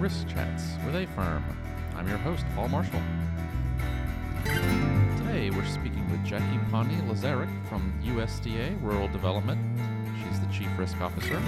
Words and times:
Risk 0.00 0.26
Chats 0.28 0.78
with 0.86 0.94
AFERM. 0.94 1.42
I'm 1.94 2.08
your 2.08 2.16
host, 2.16 2.46
Paul 2.54 2.68
Marshall. 2.68 3.02
Today 4.44 5.50
we're 5.50 5.66
speaking 5.66 6.10
with 6.10 6.24
Jackie 6.24 6.58
Ponti 6.70 6.94
Lazaruk 7.02 7.50
from 7.68 7.92
USDA 8.02 8.82
Rural 8.82 9.08
Development. 9.08 9.60
She's 10.16 10.40
the 10.40 10.46
Chief 10.46 10.68
Risk 10.78 10.98
Officer. 11.02 11.38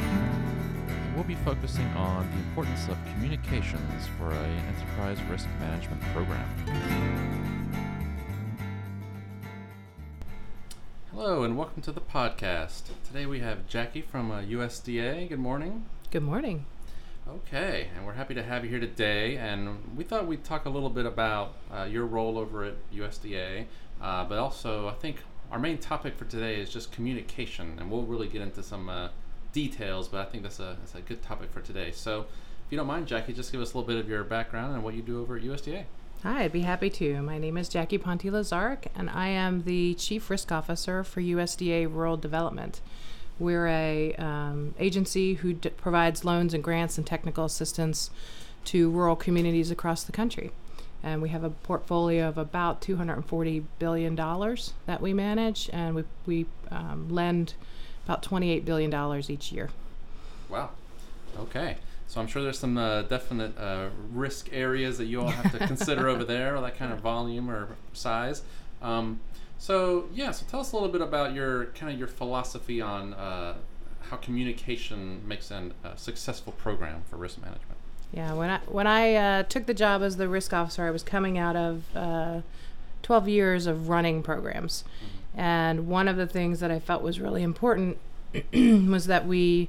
We'll 1.15 1.25
be 1.25 1.35
focusing 1.37 1.87
on 1.97 2.31
the 2.31 2.37
importance 2.41 2.89
of 2.89 2.99
communications 3.15 4.07
for 4.19 4.31
a 4.31 4.47
enterprise 4.47 5.17
risk 5.31 5.49
management 5.59 6.03
program. 6.13 6.47
Hello 11.11 11.43
and 11.43 11.57
welcome 11.57 11.81
to 11.81 11.93
the 11.93 12.03
podcast. 12.03 12.91
Today 13.09 13.25
we 13.25 13.41
have 13.41 13.67
Jackie 13.67 14.03
from 14.03 14.31
uh, 14.31 14.43
USDA. 14.43 15.31
Good 15.31 15.39
morning. 15.39 15.87
Good 16.11 16.23
morning. 16.23 16.67
Okay, 17.29 17.89
and 17.95 18.05
we're 18.05 18.15
happy 18.15 18.35
to 18.35 18.43
have 18.43 18.65
you 18.65 18.71
here 18.71 18.81
today. 18.81 19.37
And 19.37 19.97
we 19.97 20.03
thought 20.03 20.27
we'd 20.27 20.43
talk 20.43 20.65
a 20.65 20.69
little 20.69 20.91
bit 20.91 21.07
about 21.07 21.55
uh, 21.73 21.85
your 21.85 22.05
role 22.05 22.37
over 22.37 22.65
at 22.65 22.75
USDA, 22.93 23.67
uh, 24.01 24.25
but 24.25 24.39
also 24.39 24.89
I 24.89 24.95
think 24.95 25.19
our 25.51 25.59
main 25.59 25.79
topic 25.79 26.17
for 26.17 26.25
today 26.25 26.61
is 26.61 26.71
just 26.71 26.91
communication, 26.91 27.77
and 27.79 27.91
we'll 27.91 28.03
really 28.03 28.27
get 28.27 28.43
into 28.43 28.63
some 28.63 28.89
uh, 28.89 29.09
details. 29.53 30.09
But 30.09 30.27
I 30.27 30.31
think 30.31 30.43
that's 30.43 30.59
a 30.59 30.77
that's 30.81 30.97
a 30.97 31.01
good 31.01 31.23
topic 31.23 31.53
for 31.53 31.61
today. 31.61 31.93
So, 31.93 32.23
if 32.23 32.71
you 32.71 32.77
don't 32.77 32.89
mind, 32.89 33.07
Jackie, 33.07 33.33
just 33.33 33.53
give 33.53 33.61
us 33.61 33.73
a 33.73 33.79
little 33.79 33.87
bit 33.87 34.03
of 34.03 34.09
your 34.09 34.25
background 34.25 34.75
and 34.75 34.83
what 34.83 34.95
you 34.95 35.03
do 35.03 35.21
over 35.21 35.37
at 35.37 35.43
USDA. 35.43 35.85
Hi, 36.25 36.45
I'd 36.45 36.53
be 36.53 36.63
happy 36.63 36.91
to. 36.91 37.23
My 37.23 37.39
name 37.39 37.57
is 37.57 37.69
Jackie 37.69 37.99
Ponti 37.99 38.31
Lazaruk, 38.31 38.87
and 38.97 39.09
I 39.09 39.29
am 39.29 39.63
the 39.63 39.95
Chief 39.95 40.29
Risk 40.29 40.51
Officer 40.51 41.05
for 41.05 41.21
USDA 41.21 41.93
Rural 41.93 42.17
Development. 42.17 42.81
We're 43.39 43.67
a 43.67 44.15
um, 44.15 44.75
agency 44.79 45.35
who 45.35 45.55
d- 45.55 45.71
provides 45.71 46.25
loans 46.25 46.55
and 46.55 46.63
grants 46.63 46.99
and 46.99 47.07
technical 47.07 47.45
assistance 47.45 48.11
to 48.67 48.91
rural 48.91 49.17
communities 49.17 49.71
across 49.71 50.05
the 50.05 50.13
country. 50.13 50.53
And 51.03 51.21
we 51.21 51.31
have 51.31 51.43
a 51.43 51.51
portfolio 51.51 52.29
of 52.29 52.39
about 52.39 52.81
$240 52.81 53.65
billion 53.79 54.15
that 54.15 55.01
we 55.01 55.13
manage, 55.13 55.69
and 55.73 55.97
we, 55.97 56.05
we 56.27 56.47
um, 56.71 57.09
lend 57.09 57.55
about 58.05 58.23
$28 58.23 58.65
billion 58.65 59.23
each 59.29 59.51
year. 59.51 59.71
Wow. 60.49 60.71
Okay. 61.39 61.77
So 62.07 62.21
I'm 62.21 62.27
sure 62.27 62.43
there's 62.43 62.59
some 62.59 62.77
uh, 62.77 63.03
definite 63.03 63.57
uh, 63.59 63.89
risk 64.13 64.51
areas 64.53 64.99
that 64.99 65.07
you 65.07 65.23
all 65.23 65.31
have 65.31 65.51
to 65.53 65.67
consider 65.67 66.09
over 66.09 66.25
there, 66.27 66.57
or 66.57 66.61
that 66.61 66.77
kind 66.77 66.93
of 66.93 67.01
volume 67.01 67.51
or 67.51 67.69
size. 67.95 68.43
Um, 68.83 69.21
so 69.63 70.09
yeah, 70.13 70.33
so 70.33 70.45
tell 70.51 70.59
us 70.59 70.73
a 70.73 70.75
little 70.75 70.89
bit 70.89 71.01
about 71.01 71.35
your 71.35 71.67
kind 71.67 71.93
of 71.93 71.97
your 71.97 72.09
philosophy 72.09 72.81
on 72.81 73.15
uh, 73.15 73.55
how 74.01 74.17
communication 74.17 75.23
makes 75.25 75.53
a 75.53 75.71
successful 75.95 76.53
program 76.55 77.05
for 77.09 77.17
risk 77.17 77.41
management. 77.41 77.79
Yeah, 78.13 78.33
when 78.33 78.51
I 78.51 78.59
when 78.67 78.89
I 78.89 79.15
uh, 79.15 79.43
took 79.45 79.67
the 79.67 79.73
job 79.75 80.03
as 80.03 80.17
the 80.17 80.27
risk 80.27 80.53
officer, 80.53 80.85
I 80.85 80.91
was 80.91 81.05
coming 81.05 81.39
out 81.39 81.55
of 81.55 81.85
uh, 81.95 82.41
12 83.05 83.29
years 83.29 83.69
of 83.69 83.89
running 83.89 84.21
programs, 84.25 84.83
mm-hmm. 84.97 85.41
and 85.41 85.87
one 85.87 86.09
of 86.09 86.17
the 86.17 86.27
things 86.27 86.59
that 86.59 86.73
I 86.73 86.81
felt 86.81 87.05
was 87.05 87.21
really 87.21 87.45
important 87.45 87.99
was 88.53 89.07
that 89.07 89.29
we 89.29 89.69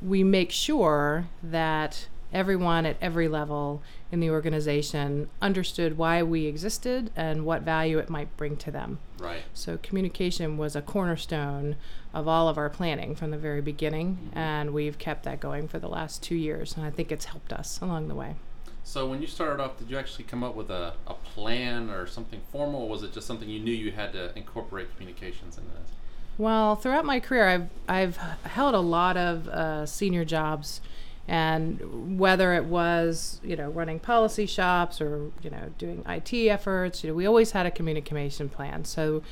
we 0.00 0.24
make 0.24 0.50
sure 0.50 1.26
that 1.42 2.06
everyone 2.32 2.86
at 2.86 2.96
every 3.00 3.28
level 3.28 3.82
in 4.10 4.20
the 4.20 4.30
organization 4.30 5.28
understood 5.40 5.96
why 5.96 6.22
we 6.22 6.46
existed 6.46 7.10
and 7.14 7.44
what 7.44 7.62
value 7.62 7.98
it 7.98 8.08
might 8.08 8.36
bring 8.36 8.56
to 8.56 8.70
them. 8.70 8.98
Right. 9.18 9.42
So 9.54 9.78
communication 9.82 10.56
was 10.56 10.74
a 10.74 10.82
cornerstone 10.82 11.76
of 12.14 12.28
all 12.28 12.48
of 12.48 12.58
our 12.58 12.70
planning 12.70 13.14
from 13.14 13.30
the 13.30 13.38
very 13.38 13.60
beginning, 13.60 14.16
mm-hmm. 14.16 14.38
and 14.38 14.72
we've 14.72 14.98
kept 14.98 15.24
that 15.24 15.40
going 15.40 15.68
for 15.68 15.78
the 15.78 15.88
last 15.88 16.22
two 16.22 16.34
years, 16.34 16.76
and 16.76 16.84
I 16.84 16.90
think 16.90 17.12
it's 17.12 17.26
helped 17.26 17.52
us 17.52 17.80
along 17.80 18.08
the 18.08 18.14
way. 18.14 18.36
So 18.84 19.06
when 19.06 19.20
you 19.20 19.28
started 19.28 19.62
off, 19.62 19.78
did 19.78 19.90
you 19.90 19.96
actually 19.96 20.24
come 20.24 20.42
up 20.42 20.56
with 20.56 20.70
a, 20.70 20.94
a 21.06 21.14
plan 21.14 21.88
or 21.88 22.06
something 22.06 22.40
formal, 22.50 22.82
or 22.82 22.88
was 22.88 23.02
it 23.02 23.12
just 23.12 23.26
something 23.26 23.48
you 23.48 23.60
knew 23.60 23.72
you 23.72 23.92
had 23.92 24.12
to 24.12 24.36
incorporate 24.36 24.92
communications 24.96 25.56
into 25.56 25.70
this? 25.70 25.90
Well, 26.38 26.76
throughout 26.76 27.04
my 27.04 27.20
career, 27.20 27.46
I've 27.46 27.68
I've 27.88 28.16
held 28.16 28.74
a 28.74 28.80
lot 28.80 29.16
of 29.16 29.48
uh, 29.48 29.86
senior 29.86 30.24
jobs 30.24 30.80
and 31.28 32.18
whether 32.18 32.54
it 32.54 32.64
was 32.64 33.40
you 33.44 33.56
know 33.56 33.70
running 33.70 33.98
policy 33.98 34.46
shops 34.46 35.00
or 35.00 35.30
you 35.42 35.50
know 35.50 35.70
doing 35.78 36.04
IT 36.06 36.32
efforts, 36.48 37.02
you 37.02 37.10
know 37.10 37.14
we 37.14 37.26
always 37.26 37.52
had 37.52 37.66
a 37.66 37.70
communication 37.70 38.48
plan. 38.48 38.84
So 38.84 39.22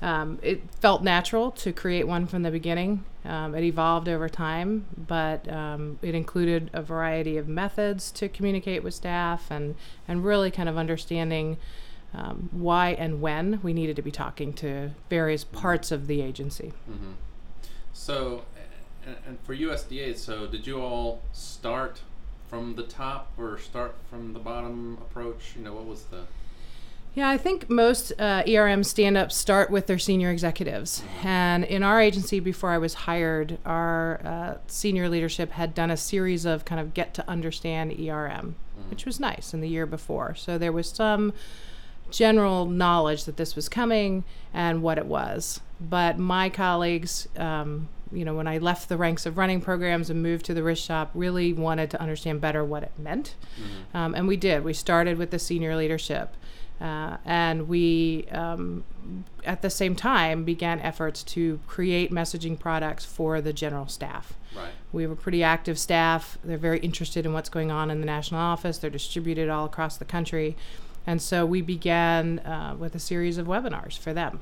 um, 0.00 0.38
it 0.42 0.62
felt 0.80 1.02
natural 1.02 1.50
to 1.52 1.72
create 1.72 2.06
one 2.06 2.26
from 2.26 2.42
the 2.42 2.50
beginning. 2.50 3.04
Um, 3.24 3.54
it 3.54 3.64
evolved 3.64 4.08
over 4.08 4.28
time, 4.28 4.86
but 4.96 5.50
um, 5.50 5.98
it 6.02 6.14
included 6.14 6.70
a 6.72 6.82
variety 6.82 7.36
of 7.36 7.48
methods 7.48 8.10
to 8.12 8.28
communicate 8.28 8.82
with 8.82 8.94
staff 8.94 9.50
and 9.50 9.74
and 10.06 10.24
really 10.24 10.50
kind 10.50 10.68
of 10.68 10.76
understanding. 10.76 11.56
Um, 12.14 12.48
why 12.52 12.92
and 12.92 13.20
when 13.20 13.60
we 13.62 13.74
needed 13.74 13.94
to 13.96 14.02
be 14.02 14.10
talking 14.10 14.54
to 14.54 14.92
various 15.10 15.44
parts 15.44 15.92
of 15.92 16.06
the 16.06 16.22
agency. 16.22 16.72
Mm-hmm. 16.90 17.12
So, 17.92 18.44
and, 19.08 19.16
and 19.26 19.40
for 19.40 19.56
USDA, 19.56 20.16
so 20.16 20.46
did 20.46 20.66
you 20.66 20.80
all 20.80 21.22
start 21.32 22.00
from 22.48 22.74
the 22.76 22.82
top 22.82 23.32
or 23.36 23.58
start 23.58 23.94
from 24.10 24.32
the 24.32 24.38
bottom 24.38 24.98
approach? 25.00 25.54
You 25.56 25.64
know, 25.64 25.74
what 25.74 25.86
was 25.86 26.04
the 26.04 26.24
yeah, 27.14 27.30
I 27.30 27.36
think 27.36 27.68
most 27.68 28.12
uh, 28.20 28.44
ERM 28.46 28.84
stand 28.84 29.16
ups 29.16 29.34
start 29.34 29.70
with 29.70 29.88
their 29.88 29.98
senior 29.98 30.30
executives. 30.30 31.02
And 31.24 31.64
in 31.64 31.82
our 31.82 32.00
agency, 32.00 32.38
before 32.38 32.70
I 32.70 32.78
was 32.78 32.94
hired, 32.94 33.58
our 33.64 34.20
uh, 34.24 34.54
senior 34.68 35.08
leadership 35.08 35.50
had 35.52 35.74
done 35.74 35.90
a 35.90 35.96
series 35.96 36.44
of 36.44 36.64
kind 36.64 36.80
of 36.80 36.94
get 36.94 37.14
to 37.14 37.28
understand 37.28 37.92
ERM, 37.92 38.54
mm-hmm. 38.78 38.90
which 38.90 39.04
was 39.04 39.18
nice 39.18 39.52
in 39.52 39.60
the 39.60 39.68
year 39.68 39.84
before. 39.84 40.36
So 40.36 40.58
there 40.58 40.70
was 40.70 40.90
some 40.90 41.32
general 42.10 42.66
knowledge 42.66 43.24
that 43.24 43.36
this 43.36 43.56
was 43.56 43.68
coming 43.68 44.22
and 44.54 44.82
what 44.82 44.96
it 44.96 45.06
was. 45.06 45.60
But 45.80 46.18
my 46.18 46.48
colleagues, 46.48 47.26
um, 47.36 47.88
you 48.12 48.24
know, 48.24 48.34
when 48.34 48.46
I 48.46 48.58
left 48.58 48.88
the 48.88 48.96
ranks 48.96 49.26
of 49.26 49.38
running 49.38 49.60
programs 49.60 50.10
and 50.10 50.22
moved 50.22 50.46
to 50.46 50.54
the 50.54 50.62
risk 50.62 50.84
shop, 50.84 51.10
really 51.14 51.52
wanted 51.52 51.90
to 51.90 52.00
understand 52.00 52.40
better 52.40 52.64
what 52.64 52.82
it 52.82 52.92
meant. 52.98 53.34
Mm-hmm. 53.56 53.96
Um, 53.96 54.14
and 54.14 54.28
we 54.28 54.36
did. 54.36 54.64
We 54.64 54.72
started 54.72 55.18
with 55.18 55.30
the 55.30 55.38
senior 55.38 55.76
leadership. 55.76 56.34
Uh, 56.80 57.16
and 57.24 57.68
we, 57.68 58.26
um, 58.30 58.84
at 59.44 59.62
the 59.62 59.70
same 59.70 59.96
time, 59.96 60.44
began 60.44 60.78
efforts 60.80 61.24
to 61.24 61.58
create 61.66 62.12
messaging 62.12 62.58
products 62.58 63.04
for 63.04 63.40
the 63.40 63.52
general 63.52 63.88
staff. 63.88 64.34
Right. 64.54 64.68
We 64.92 65.02
have 65.02 65.10
a 65.10 65.16
pretty 65.16 65.42
active 65.42 65.78
staff. 65.78 66.38
They're 66.44 66.56
very 66.56 66.78
interested 66.78 67.26
in 67.26 67.32
what's 67.32 67.48
going 67.48 67.72
on 67.72 67.90
in 67.90 68.00
the 68.00 68.06
national 68.06 68.40
office. 68.40 68.78
They're 68.78 68.90
distributed 68.90 69.48
all 69.48 69.64
across 69.64 69.96
the 69.96 70.04
country. 70.04 70.56
And 71.04 71.20
so 71.20 71.44
we 71.44 71.62
began 71.62 72.38
uh, 72.40 72.76
with 72.78 72.94
a 72.94 73.00
series 73.00 73.38
of 73.38 73.46
webinars 73.46 73.98
for 73.98 74.12
them 74.12 74.40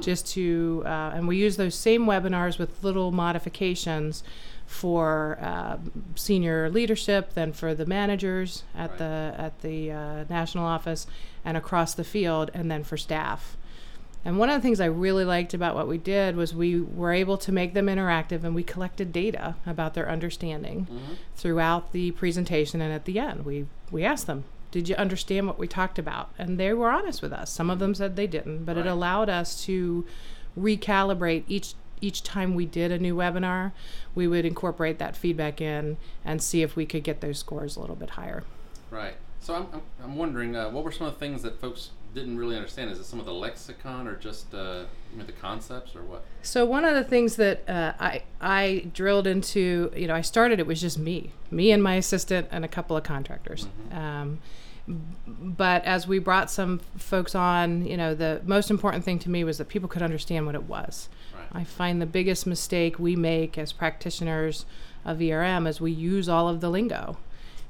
just 0.00 0.26
to, 0.28 0.82
uh, 0.84 1.12
and 1.14 1.28
we 1.28 1.36
use 1.36 1.56
those 1.56 1.74
same 1.74 2.06
webinars 2.06 2.58
with 2.58 2.82
little 2.82 3.12
modifications 3.12 4.22
for 4.66 5.38
uh, 5.40 5.78
senior 6.14 6.68
leadership, 6.70 7.34
then 7.34 7.52
for 7.52 7.74
the 7.74 7.86
managers 7.86 8.64
at 8.74 8.90
right. 8.90 8.98
the 8.98 9.34
at 9.38 9.60
the 9.62 9.90
uh, 9.90 10.24
national 10.28 10.64
office 10.64 11.06
and 11.44 11.56
across 11.56 11.94
the 11.94 12.04
field, 12.04 12.50
and 12.52 12.70
then 12.70 12.84
for 12.84 12.96
staff. 12.96 13.56
And 14.24 14.38
one 14.38 14.50
of 14.50 14.56
the 14.56 14.60
things 14.60 14.80
I 14.80 14.86
really 14.86 15.24
liked 15.24 15.54
about 15.54 15.74
what 15.74 15.88
we 15.88 15.96
did 15.96 16.36
was 16.36 16.54
we 16.54 16.80
were 16.80 17.12
able 17.12 17.38
to 17.38 17.52
make 17.52 17.72
them 17.72 17.86
interactive 17.86 18.44
and 18.44 18.54
we 18.54 18.62
collected 18.62 19.12
data 19.12 19.54
about 19.64 19.94
their 19.94 20.08
understanding 20.08 20.86
mm-hmm. 20.90 21.14
throughout 21.36 21.92
the 21.92 22.10
presentation 22.10 22.80
and 22.80 22.92
at 22.92 23.04
the 23.04 23.18
end. 23.18 23.44
We 23.44 23.66
we 23.90 24.04
asked 24.04 24.26
them, 24.26 24.44
did 24.70 24.88
you 24.88 24.94
understand 24.96 25.46
what 25.46 25.58
we 25.58 25.66
talked 25.66 25.98
about? 25.98 26.30
And 26.38 26.58
they 26.58 26.72
were 26.72 26.90
honest 26.90 27.22
with 27.22 27.32
us. 27.32 27.50
Some 27.50 27.70
of 27.70 27.78
them 27.78 27.94
said 27.94 28.16
they 28.16 28.26
didn't, 28.26 28.64
but 28.64 28.76
right. 28.76 28.86
it 28.86 28.88
allowed 28.88 29.28
us 29.28 29.64
to 29.64 30.04
recalibrate 30.58 31.44
each 31.48 31.74
each 32.00 32.22
time 32.22 32.54
we 32.54 32.64
did 32.64 32.92
a 32.92 32.98
new 32.98 33.16
webinar. 33.16 33.72
We 34.14 34.28
would 34.28 34.44
incorporate 34.44 35.00
that 35.00 35.16
feedback 35.16 35.60
in 35.60 35.96
and 36.24 36.40
see 36.40 36.62
if 36.62 36.76
we 36.76 36.86
could 36.86 37.02
get 37.02 37.20
those 37.20 37.38
scores 37.38 37.76
a 37.76 37.80
little 37.80 37.96
bit 37.96 38.10
higher. 38.10 38.44
Right. 38.88 39.16
So 39.40 39.54
I'm, 39.54 39.66
I'm, 39.72 39.82
I'm 40.04 40.16
wondering, 40.16 40.54
uh, 40.54 40.70
what 40.70 40.84
were 40.84 40.92
some 40.92 41.08
of 41.08 41.14
the 41.14 41.18
things 41.18 41.42
that 41.42 41.60
folks 41.60 41.90
didn't 42.14 42.38
really 42.38 42.56
understand? 42.56 42.90
Is 42.90 42.98
it 42.98 43.04
some 43.04 43.20
of 43.20 43.26
the 43.26 43.32
lexicon 43.32 44.06
or 44.06 44.16
just 44.16 44.54
uh, 44.54 44.84
you 45.12 45.18
know, 45.18 45.24
the 45.24 45.32
concepts 45.32 45.94
or 45.94 46.02
what? 46.02 46.24
So 46.42 46.64
one 46.64 46.84
of 46.84 46.94
the 46.94 47.04
things 47.04 47.36
that 47.36 47.68
uh, 47.68 47.92
I 47.98 48.22
I 48.40 48.86
drilled 48.92 49.26
into, 49.26 49.92
you 49.94 50.06
know, 50.06 50.14
I 50.14 50.22
started 50.22 50.58
it 50.58 50.66
was 50.66 50.80
just 50.80 50.98
me, 50.98 51.32
me 51.50 51.70
and 51.70 51.82
my 51.82 51.94
assistant 51.94 52.48
and 52.50 52.64
a 52.64 52.68
couple 52.68 52.96
of 52.96 53.04
contractors. 53.04 53.66
Mm-hmm. 53.66 53.98
Um, 53.98 54.38
but 55.26 55.84
as 55.84 56.08
we 56.08 56.18
brought 56.18 56.50
some 56.50 56.80
folks 56.96 57.34
on, 57.34 57.86
you 57.86 57.96
know, 57.96 58.14
the 58.14 58.40
most 58.44 58.70
important 58.70 59.04
thing 59.04 59.18
to 59.20 59.30
me 59.30 59.44
was 59.44 59.58
that 59.58 59.68
people 59.68 59.88
could 59.88 60.02
understand 60.02 60.46
what 60.46 60.54
it 60.54 60.64
was. 60.64 61.10
Right. 61.34 61.60
I 61.60 61.64
find 61.64 62.00
the 62.00 62.06
biggest 62.06 62.46
mistake 62.46 62.98
we 62.98 63.14
make 63.14 63.58
as 63.58 63.72
practitioners 63.72 64.64
of 65.04 65.20
ERM 65.20 65.66
is 65.66 65.80
we 65.80 65.92
use 65.92 66.28
all 66.28 66.48
of 66.48 66.60
the 66.60 66.70
lingo. 66.70 67.18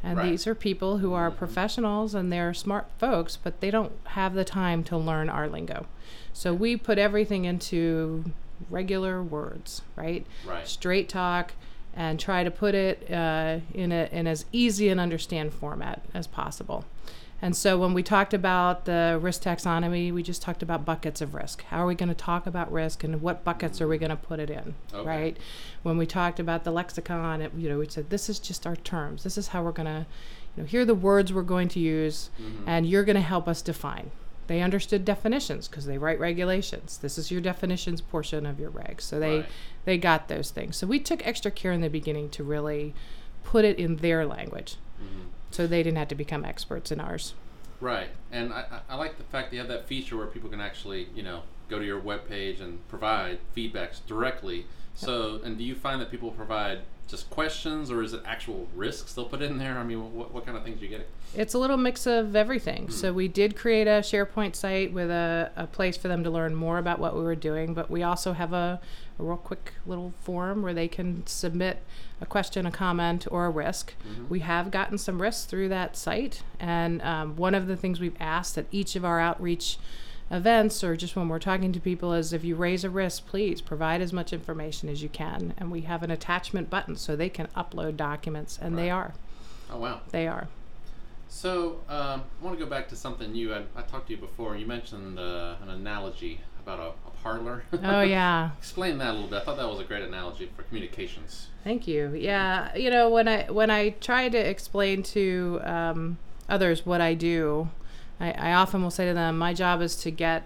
And 0.02 0.16
right. 0.16 0.30
these 0.30 0.46
are 0.46 0.54
people 0.54 0.98
who 0.98 1.12
are 1.12 1.30
professionals 1.30 2.14
and 2.14 2.32
they're 2.32 2.54
smart 2.54 2.86
folks, 2.98 3.36
but 3.36 3.60
they 3.60 3.70
don't 3.70 3.92
have 4.08 4.34
the 4.34 4.44
time 4.44 4.84
to 4.84 4.96
learn 4.96 5.28
our 5.28 5.48
lingo. 5.48 5.86
So 6.32 6.54
we 6.54 6.76
put 6.76 6.98
everything 6.98 7.44
into 7.44 8.24
regular 8.70 9.22
words, 9.22 9.82
right? 9.96 10.24
Right. 10.46 10.66
Straight 10.66 11.08
talk, 11.08 11.52
and 11.98 12.20
try 12.20 12.44
to 12.44 12.50
put 12.50 12.76
it 12.76 13.10
uh, 13.10 13.58
in, 13.74 13.90
a, 13.90 14.08
in 14.12 14.28
as 14.28 14.44
easy 14.52 14.88
and 14.88 15.00
understand 15.00 15.52
format 15.52 16.00
as 16.14 16.28
possible. 16.28 16.84
And 17.40 17.54
so 17.56 17.78
when 17.78 17.94
we 17.94 18.02
talked 18.02 18.34
about 18.34 18.84
the 18.84 19.16
risk 19.22 19.42
taxonomy, 19.42 20.12
we 20.12 20.24
just 20.24 20.42
talked 20.42 20.62
about 20.62 20.84
buckets 20.84 21.20
of 21.20 21.34
risk. 21.34 21.62
How 21.64 21.84
are 21.84 21.86
we 21.86 21.94
going 21.94 22.08
to 22.08 22.14
talk 22.14 22.46
about 22.46 22.72
risk 22.72 23.04
and 23.04 23.22
what 23.22 23.44
buckets 23.44 23.80
are 23.80 23.86
we 23.86 23.96
going 23.96 24.10
to 24.10 24.16
put 24.16 24.40
it 24.40 24.50
in, 24.50 24.74
Okay. 24.92 25.06
right? 25.08 25.36
When 25.84 25.96
we 25.98 26.04
talked 26.04 26.40
about 26.40 26.64
the 26.64 26.72
lexicon, 26.72 27.40
it, 27.40 27.52
you 27.56 27.68
know, 27.68 27.78
we 27.78 27.88
said 27.88 28.10
this 28.10 28.28
is 28.28 28.40
just 28.40 28.66
our 28.66 28.74
terms. 28.74 29.22
This 29.22 29.38
is 29.38 29.48
how 29.48 29.62
we're 29.62 29.70
going 29.70 29.86
to, 29.86 30.06
you 30.56 30.62
know, 30.64 30.66
here 30.66 30.80
are 30.80 30.84
the 30.84 30.96
words 30.96 31.32
we're 31.32 31.42
going 31.42 31.68
to 31.68 31.80
use 31.80 32.30
Mm-hmm. 32.42 32.64
and 32.68 32.86
you're 32.86 33.04
going 33.04 33.14
to 33.14 33.22
help 33.22 33.46
us 33.46 33.62
define. 33.62 34.10
They 34.48 34.60
understood 34.60 35.04
definitions 35.04 35.68
because 35.68 35.86
they 35.86 35.98
write 35.98 36.18
regulations. 36.18 36.98
This 36.98 37.18
is 37.18 37.30
your 37.30 37.40
definitions 37.42 38.00
portion 38.00 38.46
of 38.46 38.58
your 38.58 38.70
regs. 38.72 39.02
So 39.02 39.20
they 39.20 39.36
Right. 39.40 39.46
they 39.84 39.96
got 39.98 40.26
those 40.28 40.50
things. 40.50 40.76
So 40.76 40.86
we 40.88 40.98
took 40.98 41.24
extra 41.24 41.50
care 41.52 41.70
in 41.70 41.82
the 41.82 41.90
beginning 41.90 42.30
to 42.30 42.42
really 42.42 42.94
put 43.44 43.64
it 43.64 43.78
in 43.78 43.96
their 43.96 44.26
language. 44.26 44.76
So 45.50 45.66
they 45.66 45.82
didn't 45.82 45.98
have 45.98 46.08
to 46.08 46.14
become 46.14 46.44
experts 46.44 46.92
in 46.92 47.00
ours. 47.00 47.34
Right, 47.80 48.08
and 48.32 48.52
I, 48.52 48.80
I 48.88 48.96
like 48.96 49.18
the 49.18 49.24
fact 49.24 49.50
that 49.50 49.56
you 49.56 49.60
have 49.60 49.68
that 49.68 49.86
feature 49.86 50.16
where 50.16 50.26
people 50.26 50.50
can 50.50 50.60
actually, 50.60 51.08
you 51.14 51.22
know, 51.22 51.42
go 51.68 51.78
to 51.78 51.84
your 51.84 52.00
webpage 52.00 52.60
and 52.60 52.86
provide 52.88 53.38
feedbacks 53.56 54.04
directly. 54.06 54.66
So, 54.94 55.40
and 55.44 55.56
do 55.56 55.62
you 55.62 55.76
find 55.76 56.00
that 56.00 56.10
people 56.10 56.32
provide 56.32 56.80
just 57.06 57.30
questions, 57.30 57.90
or 57.90 58.02
is 58.02 58.12
it 58.12 58.20
actual 58.26 58.66
risks 58.74 59.14
they'll 59.14 59.26
put 59.26 59.42
in 59.42 59.58
there? 59.58 59.78
I 59.78 59.84
mean, 59.84 60.12
what, 60.12 60.34
what 60.34 60.44
kind 60.44 60.58
of 60.58 60.64
things 60.64 60.80
are 60.80 60.84
you 60.84 60.90
getting? 60.90 61.06
It's 61.36 61.54
a 61.54 61.58
little 61.58 61.76
mix 61.76 62.06
of 62.06 62.34
everything. 62.34 62.86
Hmm. 62.86 62.90
So 62.90 63.12
we 63.12 63.28
did 63.28 63.56
create 63.56 63.86
a 63.86 64.00
SharePoint 64.00 64.56
site 64.56 64.92
with 64.92 65.10
a, 65.10 65.52
a 65.56 65.66
place 65.68 65.96
for 65.96 66.08
them 66.08 66.24
to 66.24 66.30
learn 66.30 66.54
more 66.54 66.78
about 66.78 66.98
what 66.98 67.14
we 67.14 67.22
were 67.22 67.36
doing, 67.36 67.74
but 67.74 67.90
we 67.90 68.02
also 68.02 68.32
have 68.32 68.52
a, 68.52 68.80
a 69.18 69.22
real 69.22 69.36
quick 69.36 69.74
little 69.86 70.12
form 70.20 70.62
where 70.62 70.74
they 70.74 70.88
can 70.88 71.26
submit 71.26 71.82
a 72.20 72.26
question, 72.26 72.66
a 72.66 72.70
comment, 72.70 73.26
or 73.30 73.46
a 73.46 73.50
risk. 73.50 73.94
Mm-hmm. 74.06 74.28
We 74.28 74.40
have 74.40 74.70
gotten 74.70 74.98
some 74.98 75.20
risks 75.20 75.44
through 75.44 75.68
that 75.70 75.96
site, 75.96 76.42
and 76.58 77.02
um, 77.02 77.36
one 77.36 77.54
of 77.54 77.66
the 77.66 77.76
things 77.76 78.00
we've 78.00 78.16
asked 78.20 78.58
at 78.58 78.66
each 78.70 78.96
of 78.96 79.04
our 79.04 79.20
outreach 79.20 79.78
events 80.30 80.84
or 80.84 80.94
just 80.94 81.16
when 81.16 81.28
we're 81.28 81.38
talking 81.38 81.72
to 81.72 81.80
people 81.80 82.12
is 82.12 82.32
if 82.32 82.44
you 82.44 82.54
raise 82.54 82.84
a 82.84 82.90
risk, 82.90 83.26
please 83.26 83.60
provide 83.60 84.00
as 84.00 84.12
much 84.12 84.32
information 84.32 84.88
as 84.88 85.02
you 85.02 85.08
can. 85.08 85.54
And 85.56 85.70
we 85.70 85.82
have 85.82 86.02
an 86.02 86.10
attachment 86.10 86.68
button 86.68 86.96
so 86.96 87.16
they 87.16 87.30
can 87.30 87.46
upload 87.56 87.96
documents, 87.96 88.58
and 88.60 88.76
they 88.76 88.90
are. 88.90 89.14
Oh 89.70 89.78
wow! 89.78 90.00
They 90.10 90.26
are. 90.26 90.48
So, 91.30 91.80
um, 91.90 92.22
I 92.40 92.44
want 92.44 92.58
to 92.58 92.64
go 92.64 92.70
back 92.70 92.88
to 92.88 92.96
something 92.96 93.34
you 93.34 93.52
I, 93.52 93.62
I 93.76 93.82
talked 93.82 94.06
to 94.06 94.14
you 94.14 94.18
before. 94.18 94.56
You 94.56 94.66
mentioned 94.66 95.18
uh, 95.18 95.56
an 95.62 95.68
analogy 95.68 96.40
about 96.68 96.80
a, 96.80 97.08
a 97.08 97.10
parlor. 97.22 97.64
Oh, 97.82 98.02
yeah. 98.02 98.50
Explain 98.58 98.98
that 98.98 99.10
a 99.10 99.12
little 99.12 99.28
bit. 99.28 99.42
I 99.42 99.44
thought 99.44 99.56
that 99.56 99.68
was 99.68 99.80
a 99.80 99.84
great 99.84 100.02
analogy 100.02 100.50
for 100.54 100.62
communications. 100.64 101.48
Thank 101.64 101.86
you. 101.86 102.14
Yeah, 102.14 102.74
you 102.76 102.90
know 102.90 103.10
when 103.10 103.28
I 103.28 103.50
when 103.50 103.70
I 103.70 103.90
try 103.90 104.28
to 104.28 104.38
explain 104.38 105.02
to 105.04 105.60
um, 105.64 106.18
others 106.48 106.86
what 106.86 107.00
I 107.00 107.14
do, 107.14 107.70
I, 108.20 108.32
I 108.32 108.52
often 108.52 108.82
will 108.82 108.90
say 108.90 109.06
to 109.06 109.14
them, 109.14 109.38
my 109.38 109.54
job 109.54 109.80
is 109.82 109.96
to 109.96 110.10
get 110.10 110.44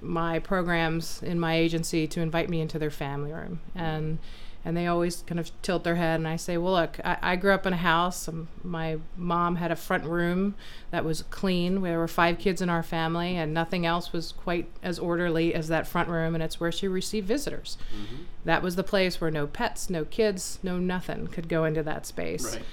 my 0.00 0.38
programs 0.38 1.22
in 1.22 1.38
my 1.38 1.54
agency 1.54 2.06
to 2.08 2.20
invite 2.20 2.48
me 2.48 2.60
into 2.60 2.78
their 2.78 2.90
family 2.90 3.32
room, 3.32 3.60
and 3.74 4.18
and 4.64 4.76
they 4.76 4.86
always 4.86 5.22
kind 5.26 5.40
of 5.40 5.50
tilt 5.62 5.82
their 5.84 5.96
head, 5.96 6.20
and 6.20 6.28
I 6.28 6.36
say, 6.36 6.56
well, 6.56 6.74
look, 6.74 7.00
I, 7.04 7.16
I 7.20 7.36
grew 7.36 7.52
up 7.52 7.66
in 7.66 7.72
a 7.72 7.76
house. 7.78 8.28
Um, 8.28 8.48
my 8.62 8.98
mom 9.16 9.56
had 9.56 9.72
a 9.72 9.76
front 9.76 10.04
room 10.04 10.54
that 10.90 11.04
was 11.04 11.22
clean. 11.30 11.82
There 11.82 11.98
were 11.98 12.08
five 12.08 12.38
kids 12.38 12.62
in 12.62 12.68
our 12.68 12.82
family, 12.82 13.36
and 13.36 13.52
nothing 13.52 13.84
else 13.86 14.12
was 14.12 14.32
quite 14.32 14.68
as 14.82 14.98
orderly 14.98 15.54
as 15.54 15.68
that 15.68 15.86
front 15.86 16.08
room, 16.08 16.34
and 16.34 16.42
it's 16.42 16.60
where 16.60 16.72
she 16.72 16.86
received 16.88 17.26
visitors 17.26 17.76
Mm-hmm. 17.92 18.22
that 18.44 18.62
was 18.62 18.76
the 18.76 18.84
place 18.84 19.20
where 19.20 19.30
no 19.30 19.46
pets, 19.46 19.90
no 19.90 20.04
kids, 20.04 20.58
no 20.62 20.78
nothing 20.78 21.26
could 21.26 21.48
go 21.48 21.64
into 21.64 21.82
that 21.82 22.06
space. 22.06 22.54
Right. 22.54 22.64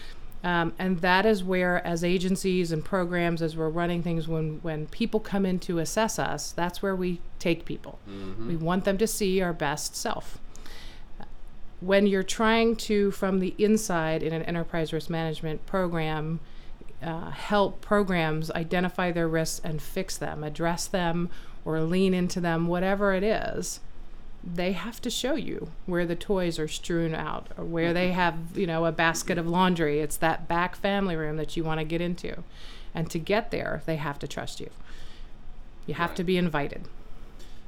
Um, 0.42 0.74
and 0.80 1.00
that 1.02 1.26
is 1.26 1.44
where, 1.44 1.86
as 1.86 2.02
agencies 2.02 2.72
and 2.72 2.86
programs, 2.86 3.42
as 3.42 3.58
we're 3.58 3.68
running 3.68 4.02
things, 4.04 4.26
when 4.28 4.60
when 4.62 4.88
people 4.88 5.20
come 5.20 5.46
in 5.46 5.60
to 5.60 5.80
assess 5.80 6.18
us, 6.18 6.54
that's 6.54 6.82
where 6.82 6.96
we 6.96 7.20
take 7.40 7.66
people. 7.66 8.00
Mm-hmm. 8.10 8.48
We 8.48 8.56
want 8.56 8.86
them 8.86 8.98
to 9.00 9.08
see 9.08 9.42
our 9.42 9.52
best 9.52 9.98
self. 9.98 10.38
When 11.82 12.08
you're 12.08 12.24
trying 12.24 12.76
to, 12.78 13.12
from 13.12 13.40
the 13.40 13.56
inside 13.58 14.22
in 14.22 14.34
an 14.34 14.44
enterprise 14.44 14.92
risk 14.92 15.10
management 15.10 15.66
program, 15.66 16.40
uh, 17.02 17.32
help 17.32 17.80
programs 17.80 18.52
identify 18.52 19.12
their 19.12 19.28
risks 19.28 19.62
and 19.64 19.82
fix 19.82 20.18
them, 20.18 20.44
address 20.44 20.88
them, 20.88 21.30
or 21.64 21.80
lean 21.82 22.14
into 22.14 22.42
them, 22.42 22.68
whatever 22.68 23.14
it 23.14 23.24
is, 23.24 23.80
they 24.44 24.72
have 24.72 25.02
to 25.02 25.10
show 25.10 25.36
you 25.36 25.70
where 25.86 26.06
the 26.06 26.16
toys 26.16 26.58
are 26.60 26.68
strewn 26.68 27.14
out 27.14 27.48
or 27.58 27.66
where 27.66 27.94
they 27.94 28.12
have, 28.14 28.36
you 28.56 28.66
know, 28.66 28.86
a 28.86 28.92
basket 28.92 29.38
of 29.38 29.46
laundry. 29.48 30.00
It's 30.00 30.18
that 30.18 30.48
back 30.48 30.76
family 30.76 31.16
room 31.16 31.36
that 31.38 31.58
you 31.58 31.64
want 31.64 31.80
to 31.80 31.84
get 31.86 32.00
into. 32.02 32.44
And 32.94 33.10
to 33.12 33.20
get 33.20 33.52
there, 33.52 33.84
they 33.86 33.98
have 33.98 34.18
to 34.20 34.28
trust 34.28 34.60
you. 34.60 34.70
You 35.86 35.94
have 35.96 36.12
Right. 36.12 36.18
to 36.18 36.24
be 36.24 36.38
invited. 36.38 36.88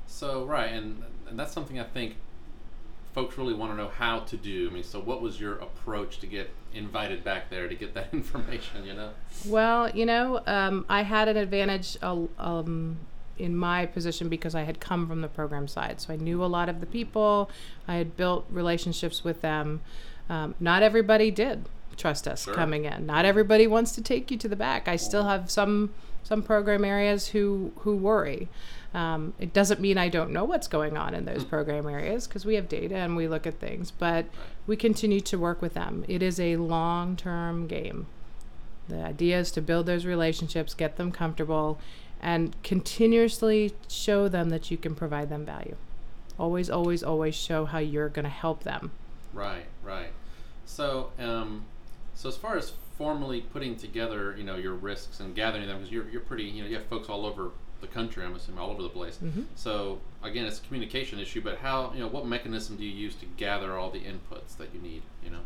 So 0.08 0.46
right, 0.46 0.72
and, 0.72 1.04
and 1.30 1.38
that's 1.38 1.54
something 1.54 1.80
I 1.80 1.84
think 1.84 2.16
folks 3.14 3.38
really 3.38 3.54
want 3.54 3.72
to 3.72 3.78
know 3.78 3.90
how 3.90 4.20
to 4.20 4.38
do. 4.38 4.70
I 4.70 4.74
mean, 4.74 4.84
so 4.84 5.00
what 5.00 5.22
was 5.22 5.40
your 5.40 5.56
approach 5.56 6.20
to 6.20 6.28
get 6.28 6.50
invited 6.74 7.24
back 7.24 7.50
there 7.50 7.68
to 7.68 7.76
get 7.76 7.94
that 7.94 8.10
information? 8.14 8.86
You 8.86 8.94
know. 8.94 9.10
Well, 9.46 9.90
you 9.90 10.06
know, 10.06 10.42
um, 10.48 10.86
I 10.90 11.04
had 11.04 11.28
an 11.28 11.38
advantage 11.38 11.98
uh, 12.02 12.26
um, 12.38 12.98
in 13.38 13.56
my 13.56 13.86
position 13.86 14.30
because 14.30 14.56
I 14.56 14.64
had 14.64 14.80
come 14.80 15.08
from 15.08 15.22
the 15.22 15.28
program 15.28 15.68
side. 15.68 16.00
So 16.02 16.14
I 16.14 16.18
knew 16.18 16.44
a 16.44 16.48
lot 16.48 16.70
of 16.70 16.80
the 16.80 16.86
people, 16.86 17.50
I 17.88 17.96
had 17.96 18.16
built 18.16 18.46
relationships 18.50 19.24
with 19.24 19.42
them. 19.42 19.82
Um, 20.30 20.56
not 20.60 20.84
everybody 20.84 21.32
did 21.32 21.66
trust 21.96 22.28
us 22.28 22.44
Sure. 22.44 22.54
coming 22.54 22.86
in. 22.86 23.06
Not 23.06 23.26
everybody 23.26 23.68
wants 23.68 23.92
to 23.94 24.02
take 24.02 24.32
you 24.32 24.38
to 24.38 24.48
the 24.48 24.56
back. 24.56 24.88
I 24.88 24.96
still 24.96 25.24
have 25.24 25.50
some 25.52 25.92
some 26.24 26.44
program 26.44 26.86
areas 26.86 27.30
who 27.30 27.72
who 27.80 27.96
worry. 27.96 28.48
Um, 28.94 29.34
it 29.40 29.54
doesn't 29.54 29.80
mean 29.80 29.98
I 29.98 30.10
don't 30.10 30.32
know 30.32 30.44
what's 30.44 30.68
going 30.68 30.98
on 30.98 31.14
in 31.16 31.26
those 31.26 31.44
program 31.54 31.88
areas 31.88 32.28
because 32.28 32.46
we 32.46 32.56
have 32.56 32.68
data 32.70 32.96
and 32.96 33.16
we 33.16 33.28
look 33.28 33.48
at 33.48 33.60
things, 33.60 33.90
but 33.92 34.26
we 34.68 34.76
continue 34.76 35.22
to 35.22 35.38
work 35.40 35.62
with 35.62 35.74
them. 35.74 36.04
It 36.08 36.22
is 36.22 36.40
a 36.40 36.58
long 36.58 37.16
term 37.16 37.68
game. 37.68 38.08
The 38.90 39.02
idea 39.04 39.40
is 39.40 39.52
to 39.52 39.62
build 39.62 39.86
those 39.86 40.06
relationships, 40.06 40.74
get 40.74 40.98
them 40.98 41.12
comfortable, 41.12 41.80
and 42.22 42.62
continuously 42.64 43.74
show 43.88 44.28
them 44.28 44.50
that 44.50 44.70
you 44.70 44.78
can 44.78 44.96
provide 44.96 45.30
them 45.30 45.46
value. 45.46 45.76
Always, 46.38 46.70
always, 46.70 47.02
always 47.04 47.36
show 47.36 47.66
how 47.66 47.78
you're 47.80 48.10
going 48.10 48.24
to 48.24 48.30
help 48.30 48.64
them. 48.64 48.92
Right, 49.34 49.66
right. 49.84 50.10
So, 50.66 51.12
um, 51.20 51.66
so 52.22 52.30
as 52.30 52.38
far 52.38 52.56
as 52.56 52.74
formally 53.00 53.42
putting 53.42 53.76
together, 53.76 54.36
you 54.38 54.44
know, 54.44 54.56
your 54.56 54.76
risks 54.76 55.20
and 55.20 55.34
gathering 55.34 55.66
them, 55.66 55.78
because 55.78 55.92
you're 55.92 56.08
you're 56.10 56.22
pretty, 56.22 56.44
you 56.44 56.62
know, 56.62 56.70
you 56.70 56.76
have 56.76 56.86
folks 56.86 57.10
all 57.10 57.26
over 57.26 57.50
the 57.82 57.88
country. 57.88 58.24
I'm 58.24 58.36
assuming 58.36 58.62
all 58.62 58.70
over 58.70 58.84
the 58.84 58.90
place. 58.90 59.18
Mhm. 59.24 59.46
So 59.56 60.00
again, 60.22 60.46
it's 60.46 60.60
a 60.60 60.62
communication 60.62 61.18
issue. 61.18 61.42
But 61.42 61.58
how, 61.58 61.92
you 61.96 62.00
know, 62.02 62.08
what 62.08 62.28
mechanism 62.28 62.76
do 62.78 62.84
you 62.86 62.92
use 62.92 63.16
to 63.16 63.26
gather 63.38 63.76
all 63.76 63.90
the 63.90 64.02
inputs 64.02 64.56
that 64.60 64.70
you 64.72 64.80
need? 64.80 65.02
You 65.24 65.32
know. 65.32 65.40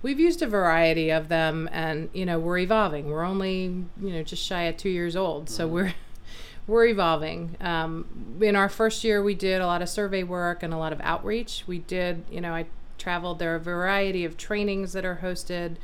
We've 0.00 0.18
used 0.18 0.40
a 0.40 0.46
variety 0.46 1.10
of 1.10 1.28
them, 1.28 1.68
and 1.72 2.08
you 2.14 2.24
know 2.24 2.38
we're 2.38 2.58
evolving. 2.58 3.10
We're 3.10 3.24
only 3.24 3.64
you 4.00 4.10
know 4.10 4.22
just 4.22 4.42
shy 4.42 4.62
of 4.62 4.78
two 4.78 4.88
years 4.88 5.14
old, 5.14 5.50
so 5.50 5.68
we're 5.68 5.92
we're 6.66 6.86
evolving. 6.86 7.56
Um, 7.60 8.38
in 8.40 8.56
our 8.56 8.68
first 8.70 9.04
year, 9.04 9.22
we 9.22 9.34
did 9.34 9.60
a 9.60 9.66
lot 9.66 9.82
of 9.82 9.88
survey 9.90 10.22
work 10.22 10.62
and 10.62 10.72
a 10.72 10.78
lot 10.78 10.92
of 10.92 11.00
outreach. 11.02 11.64
We 11.66 11.80
did, 11.80 12.24
you 12.30 12.40
know, 12.40 12.54
I 12.54 12.66
traveled. 12.98 13.38
There 13.38 13.52
are 13.52 13.56
a 13.56 13.60
variety 13.60 14.24
of 14.24 14.36
trainings 14.36 14.92
that 14.92 15.04
are 15.04 15.20
hosted 15.22 15.76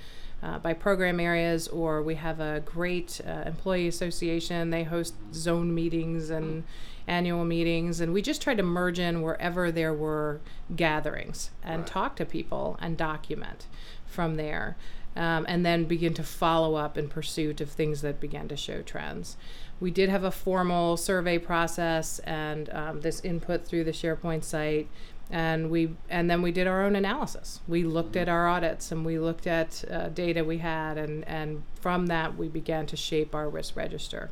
uh, 0.43 0.59
by 0.59 0.75
program 0.75 1.21
areas, 1.21 1.69
or 1.69 2.03
we 2.03 2.17
have 2.17 2.41
a 2.41 2.61
great 2.65 3.21
uh, 3.27 3.45
employee 3.47 3.89
association. 3.89 4.71
They 4.71 4.85
host 4.85 5.15
zone 5.33 5.75
meetings 5.75 6.29
and 6.29 6.65
annual 7.07 7.45
meetings, 7.45 8.01
and 8.01 8.13
we 8.13 8.21
just 8.23 8.43
tried 8.43 8.57
to 8.59 8.63
merge 8.63 8.99
in 8.99 9.23
wherever 9.23 9.71
there 9.71 9.95
were 9.95 10.41
gatherings 10.75 11.51
and 11.63 11.81
Right. 11.81 11.87
talk 11.87 12.17
to 12.17 12.25
people 12.27 12.77
and 12.81 12.97
document 12.97 13.67
from 14.07 14.37
there. 14.37 14.77
Um, 15.17 15.47
and 15.49 15.65
then 15.65 15.85
begin 15.85 16.13
to 16.15 16.25
follow 16.25 16.75
up 16.75 16.99
in 16.99 17.09
pursuit 17.09 17.61
of 17.61 17.71
things 17.71 18.03
that 18.03 18.19
began 18.19 18.49
to 18.49 18.57
show 18.57 18.83
trends. 18.83 19.37
We 19.79 19.93
did 19.93 20.09
have 20.09 20.25
a 20.25 20.33
formal 20.33 20.97
survey 20.97 21.39
process 21.39 22.19
and 22.21 22.69
um, 22.73 23.01
this 23.03 23.21
input 23.21 23.65
through 23.65 23.85
the 23.85 23.93
SharePoint 23.93 24.43
site, 24.43 24.89
and 25.35 25.69
we 25.69 25.97
and 26.09 26.31
then 26.31 26.43
we 26.43 26.53
did 26.53 26.69
our 26.69 26.85
own 26.85 26.95
analysis. 26.95 27.61
We 27.67 27.83
looked 27.83 28.15
at 28.15 28.29
our 28.29 28.47
audits 28.47 28.93
and 28.93 29.05
we 29.05 29.19
looked 29.19 29.49
at 29.49 29.85
uh, 29.91 30.09
data 30.11 30.45
we 30.45 30.59
had, 30.59 30.97
and 30.97 31.25
and 31.27 31.65
from 31.81 32.07
that 32.07 32.37
we 32.37 32.47
began 32.47 32.87
to 32.87 32.97
shape 32.97 33.35
our 33.35 33.49
risk 33.49 33.77
register. 33.77 34.31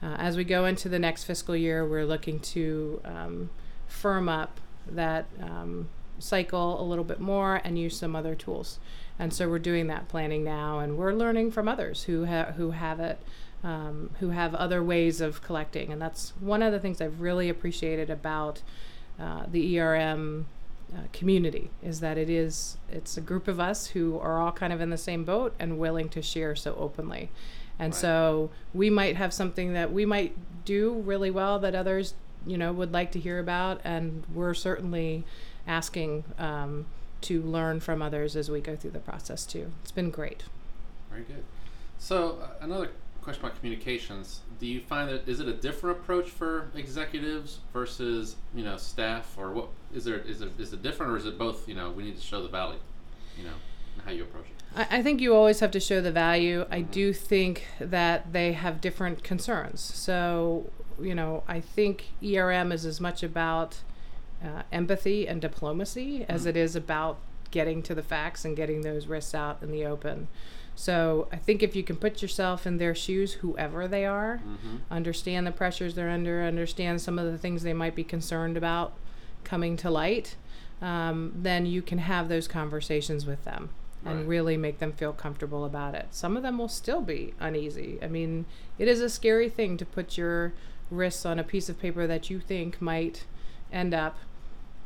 Uh, 0.00 0.14
as 0.18 0.36
we 0.36 0.44
go 0.44 0.66
into 0.66 0.88
the 0.88 1.00
next 1.00 1.24
fiscal 1.24 1.56
year, 1.56 1.84
we're 1.84 2.06
looking 2.06 2.38
to 2.38 3.00
um, 3.04 3.50
firm 3.88 4.28
up 4.28 4.60
that 4.86 5.26
um, 5.42 5.88
cycle 6.20 6.80
a 6.80 6.84
little 6.84 7.04
bit 7.04 7.18
more 7.18 7.60
and 7.64 7.76
use 7.76 7.98
some 7.98 8.14
other 8.14 8.36
tools. 8.36 8.78
And 9.18 9.34
so 9.34 9.48
we're 9.48 9.58
doing 9.58 9.88
that 9.88 10.06
planning 10.06 10.44
now, 10.44 10.78
and 10.78 10.96
we're 10.96 11.12
learning 11.12 11.50
from 11.50 11.66
others 11.66 12.04
who 12.04 12.26
ha- 12.26 12.52
who 12.56 12.70
have 12.70 13.00
it, 13.00 13.20
um, 13.64 14.10
who 14.20 14.30
have 14.30 14.54
other 14.54 14.80
ways 14.80 15.20
of 15.20 15.42
collecting. 15.42 15.90
And 15.90 16.00
that's 16.00 16.34
one 16.38 16.62
of 16.62 16.70
the 16.70 16.78
things 16.78 17.00
I've 17.00 17.20
really 17.20 17.48
appreciated 17.48 18.10
about 18.10 18.62
uh, 19.20 19.44
the 19.50 19.78
ERM 19.78 20.46
uh, 20.92 21.02
community 21.12 21.70
is 21.82 22.00
that 22.00 22.18
it 22.18 22.28
is 22.30 22.76
it's 22.90 23.16
a 23.16 23.20
group 23.20 23.46
of 23.46 23.60
us 23.60 23.88
who 23.88 24.18
are 24.18 24.40
all 24.40 24.50
kind 24.52 24.72
of 24.72 24.80
in 24.80 24.90
the 24.90 24.96
same 24.98 25.24
boat 25.24 25.54
and 25.58 25.78
willing 25.78 26.08
to 26.08 26.20
share 26.22 26.56
so 26.56 26.74
openly 26.76 27.30
and 27.78 27.92
Right. 27.92 28.00
so 28.00 28.50
we 28.74 28.90
might 28.90 29.16
have 29.16 29.32
something 29.32 29.72
that 29.74 29.92
we 29.92 30.04
might 30.04 30.36
do 30.64 30.94
really 30.94 31.30
well 31.30 31.58
that 31.60 31.74
others 31.76 32.14
you 32.46 32.58
know 32.58 32.72
would 32.72 32.92
like 32.92 33.12
to 33.12 33.20
hear 33.20 33.38
about 33.38 33.80
and 33.84 34.24
we're 34.34 34.54
certainly 34.54 35.24
asking 35.66 36.24
um, 36.38 36.86
to 37.20 37.40
learn 37.42 37.78
from 37.80 38.02
others 38.02 38.34
as 38.34 38.50
we 38.50 38.60
go 38.60 38.74
through 38.74 38.90
the 38.90 38.98
process 38.98 39.44
too 39.46 39.70
it's 39.82 39.92
been 39.92 40.10
great 40.10 40.42
Very 41.10 41.22
good. 41.22 41.44
So 41.98 42.38
uh, 42.42 42.64
another 42.64 42.90
question 43.22 43.44
about 43.44 43.58
communications. 43.58 44.40
Do 44.58 44.66
you 44.66 44.80
find 44.80 45.08
that 45.10 45.28
is 45.28 45.40
it 45.40 45.48
a 45.48 45.52
different 45.52 45.98
approach 45.98 46.28
for 46.28 46.70
executives 46.74 47.60
versus 47.72 48.36
you 48.54 48.64
know 48.64 48.76
staff, 48.76 49.34
or 49.38 49.52
what 49.52 49.68
is 49.94 50.04
there 50.04 50.18
is 50.18 50.40
it 50.40 50.52
is 50.58 50.72
it 50.72 50.82
different, 50.82 51.12
or 51.12 51.16
is 51.16 51.26
it 51.26 51.38
both? 51.38 51.68
You 51.68 51.74
know, 51.74 51.90
we 51.90 52.02
need 52.02 52.16
to 52.16 52.22
show 52.22 52.42
the 52.42 52.48
value, 52.48 52.78
you 53.36 53.44
know, 53.44 53.54
how 54.04 54.10
you 54.10 54.22
approach 54.24 54.46
it. 54.46 54.60
I, 54.76 54.98
I 54.98 55.02
think 55.02 55.20
you 55.20 55.34
always 55.34 55.60
have 55.60 55.70
to 55.72 55.80
show 55.80 56.00
the 56.00 56.12
value. 56.12 56.66
I 56.70 56.80
do 56.80 57.12
think 57.12 57.66
that 57.78 58.32
they 58.32 58.52
have 58.52 58.80
different 58.80 59.22
concerns. 59.22 59.80
So, 59.80 60.70
you 61.00 61.14
know, 61.14 61.42
I 61.48 61.60
think 61.60 62.10
ERM 62.22 62.72
is 62.72 62.84
as 62.84 63.00
much 63.00 63.22
about 63.22 63.78
uh, 64.44 64.62
empathy 64.72 65.28
and 65.28 65.40
diplomacy 65.40 66.24
as 66.28 66.46
it 66.46 66.56
is 66.56 66.74
about 66.76 67.18
getting 67.50 67.82
to 67.82 67.94
the 67.94 68.02
facts 68.02 68.44
and 68.44 68.56
getting 68.56 68.82
those 68.82 69.06
risks 69.06 69.34
out 69.34 69.62
in 69.62 69.70
the 69.70 69.84
open. 69.84 70.28
So, 70.84 71.28
I 71.30 71.36
think 71.36 71.62
if 71.62 71.76
you 71.76 71.82
can 71.82 71.96
put 71.96 72.22
yourself 72.22 72.66
in 72.66 72.78
their 72.78 72.94
shoes, 72.94 73.34
whoever 73.34 73.86
they 73.86 74.06
are, 74.06 74.40
Mm-hmm. 74.46 74.76
understand 74.90 75.46
the 75.46 75.50
pressures 75.52 75.94
they're 75.94 76.08
under, 76.08 76.42
understand 76.42 77.02
some 77.02 77.18
of 77.18 77.30
the 77.30 77.36
things 77.36 77.62
they 77.62 77.74
might 77.74 77.94
be 77.94 78.02
concerned 78.02 78.56
about 78.56 78.94
coming 79.44 79.76
to 79.76 79.90
light, 79.90 80.36
um, 80.80 81.32
then 81.36 81.66
you 81.66 81.82
can 81.82 81.98
have 81.98 82.30
those 82.30 82.48
conversations 82.48 83.26
with 83.26 83.44
them 83.44 83.68
and 84.06 84.20
Right. 84.20 84.26
really 84.28 84.56
make 84.56 84.78
them 84.78 84.92
feel 84.92 85.12
comfortable 85.12 85.66
about 85.66 85.94
it. 85.94 86.06
Some 86.12 86.34
of 86.34 86.42
them 86.42 86.56
will 86.56 86.68
still 86.68 87.02
be 87.02 87.34
uneasy. 87.38 87.98
I 88.00 88.06
mean, 88.06 88.46
it 88.78 88.88
is 88.88 89.02
a 89.02 89.10
scary 89.10 89.50
thing 89.50 89.76
to 89.76 89.84
put 89.84 90.16
your 90.16 90.54
wrists 90.90 91.26
on 91.26 91.38
a 91.38 91.44
piece 91.44 91.68
of 91.68 91.78
paper 91.78 92.06
that 92.06 92.30
you 92.30 92.40
think 92.40 92.80
might 92.80 93.24
end 93.70 93.92
up 93.92 94.16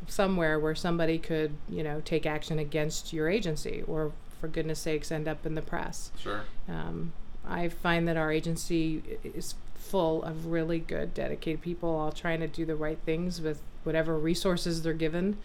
somewhere 0.08 0.58
where 0.58 0.74
somebody 0.74 1.18
could, 1.20 1.52
you 1.68 1.84
know, 1.84 2.02
take 2.04 2.26
action 2.26 2.58
against 2.58 3.12
your 3.12 3.28
agency 3.28 3.84
or, 3.86 4.10
for 4.40 4.48
goodness 4.48 4.80
sakes, 4.80 5.10
end 5.12 5.28
up 5.28 5.44
in 5.46 5.54
the 5.54 5.62
press. 5.62 6.10
Sure. 6.18 6.42
Um, 6.68 7.12
I 7.46 7.68
find 7.68 8.08
that 8.08 8.16
our 8.16 8.32
agency 8.32 9.02
is 9.22 9.54
full 9.74 10.22
of 10.22 10.46
really 10.46 10.78
good, 10.78 11.12
dedicated 11.14 11.60
people, 11.60 11.90
all 11.90 12.10
trying 12.12 12.40
to 12.40 12.48
do 12.48 12.64
the 12.64 12.74
right 12.76 12.98
things 13.04 13.40
with 13.40 13.60
whatever 13.82 14.18
resources 14.18 14.82
they're 14.82 14.94
given. 14.94 15.36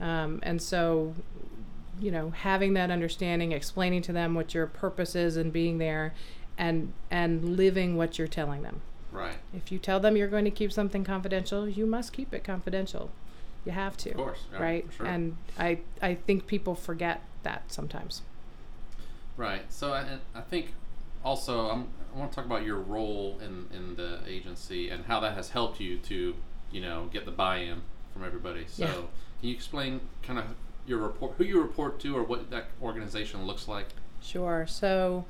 Um, 0.00 0.40
and 0.42 0.62
so, 0.62 1.14
you 2.00 2.10
know, 2.10 2.30
having 2.30 2.72
that 2.74 2.90
understanding, 2.90 3.52
explaining 3.52 4.02
to 4.02 4.12
them 4.12 4.34
what 4.34 4.54
your 4.54 4.66
purpose 4.66 5.14
is 5.14 5.36
and 5.36 5.52
being 5.52 5.78
there, 5.78 6.14
and 6.58 6.92
and 7.10 7.56
living 7.56 7.96
what 7.96 8.18
you're 8.18 8.28
telling 8.28 8.62
them. 8.62 8.80
Right. 9.10 9.36
If 9.54 9.70
you 9.70 9.78
tell 9.78 10.00
them 10.00 10.16
you're 10.16 10.28
going 10.28 10.46
to 10.46 10.50
keep 10.50 10.72
something 10.72 11.04
confidential, 11.04 11.68
you 11.68 11.84
must 11.84 12.12
keep 12.14 12.32
it 12.32 12.44
confidential. 12.44 13.10
You 13.66 13.72
have 13.72 13.96
to 13.98 14.10
Of 14.10 14.16
course. 14.16 14.44
yeah, 14.52 14.62
right? 14.62 14.86
Sure. 14.96 15.06
And 15.06 15.36
I 15.58 15.80
I 16.00 16.14
think 16.14 16.46
people 16.46 16.74
forget 16.74 17.22
that 17.42 17.70
sometimes. 17.70 18.22
Right. 19.36 19.62
So 19.72 19.92
I, 19.92 20.18
I 20.34 20.40
think 20.40 20.72
also 21.24 21.70
I'm, 21.70 21.88
I 22.14 22.18
want 22.18 22.32
to 22.32 22.36
talk 22.36 22.44
about 22.44 22.64
your 22.64 22.78
role 22.78 23.40
in, 23.42 23.66
in 23.76 23.96
the 23.96 24.20
agency 24.26 24.90
and 24.90 25.04
how 25.06 25.20
that 25.20 25.34
has 25.34 25.50
helped 25.50 25.80
you 25.80 25.98
to, 25.98 26.34
you 26.70 26.80
know, 26.80 27.08
get 27.12 27.24
the 27.24 27.30
buy-in 27.30 27.82
from 28.12 28.24
everybody. 28.24 28.64
So 28.68 28.84
Yeah. 28.84 28.92
can 28.94 29.48
you 29.48 29.54
explain 29.54 30.00
kind 30.22 30.38
of 30.38 30.44
your 30.86 30.98
report, 30.98 31.34
who 31.38 31.44
you 31.44 31.60
report 31.60 32.00
to, 32.00 32.16
or 32.16 32.22
what 32.22 32.50
that 32.50 32.66
organization 32.82 33.46
looks 33.46 33.68
like? 33.68 33.86
Sure. 34.20 34.66
So 34.68 35.24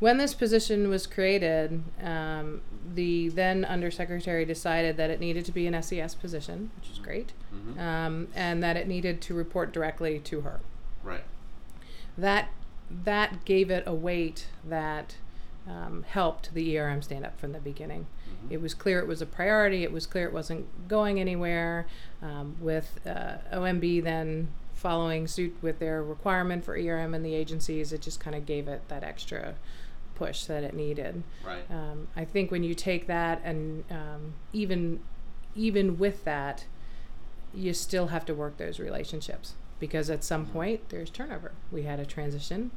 when 0.00 0.16
this 0.18 0.34
position 0.34 0.88
was 0.88 1.06
created, 1.06 1.82
um, 2.02 2.60
the 2.94 3.28
then 3.28 3.64
undersecretary 3.64 4.44
decided 4.44 4.96
that 4.96 5.10
it 5.10 5.20
needed 5.20 5.44
to 5.44 5.52
be 5.52 5.66
an 5.66 5.80
SES 5.82 6.14
position, 6.14 6.70
which 6.80 6.90
is 6.90 6.98
great, 6.98 7.32
hmm 7.50 7.78
um, 7.78 8.28
and 8.34 8.62
that 8.62 8.76
it 8.76 8.88
needed 8.88 9.20
to 9.22 9.34
report 9.34 9.72
directly 9.72 10.18
to 10.20 10.40
her. 10.40 10.60
Right. 11.02 11.24
That 12.16 12.48
that 12.90 13.44
gave 13.44 13.70
it 13.70 13.84
a 13.86 13.94
weight 13.94 14.46
that 14.64 15.16
um, 15.68 16.04
helped 16.08 16.54
the 16.54 16.78
ERM 16.78 17.02
stand 17.02 17.26
up 17.26 17.38
from 17.38 17.52
the 17.52 17.58
beginning. 17.58 18.06
Mhm. 18.26 18.52
It 18.52 18.62
was 18.62 18.72
clear 18.74 18.98
it 19.00 19.06
was 19.06 19.20
a 19.20 19.26
priority. 19.26 19.84
It 19.84 19.92
was 19.92 20.06
clear 20.06 20.26
it 20.26 20.32
wasn't 20.32 20.88
going 20.88 21.20
anywhere. 21.20 21.86
Um, 22.22 22.56
with 22.60 23.00
uh, 23.06 23.38
OMB 23.52 24.00
then 24.02 24.48
following 24.74 25.26
suit 25.26 25.56
with 25.60 25.78
their 25.78 26.02
requirement 26.02 26.64
for 26.64 26.76
ERM 26.76 27.12
and 27.12 27.24
the 27.24 27.34
agencies, 27.34 27.92
it 27.92 28.00
just 28.00 28.20
kind 28.20 28.34
of 28.36 28.46
gave 28.46 28.66
it 28.68 28.88
that 28.88 29.02
extra 29.04 29.54
push 30.14 30.44
that 30.44 30.64
it 30.64 30.74
needed. 30.74 31.22
Right. 31.46 31.64
Um, 31.70 32.08
I 32.16 32.24
think 32.24 32.50
when 32.50 32.62
you 32.64 32.74
take 32.74 33.06
that 33.06 33.40
and 33.44 33.84
um, 33.90 34.34
even 34.52 35.00
even 35.54 35.98
with 35.98 36.24
that, 36.24 36.64
you 37.52 37.74
still 37.74 38.08
have 38.08 38.24
to 38.26 38.34
work 38.34 38.56
those 38.56 38.78
relationships 38.78 39.54
because 39.78 40.10
at 40.10 40.24
some 40.24 40.46
point 40.46 40.88
there's 40.88 41.10
turnover. 41.10 41.52
We 41.70 41.82
had 41.82 42.00
a 42.00 42.06
transition 42.06 42.70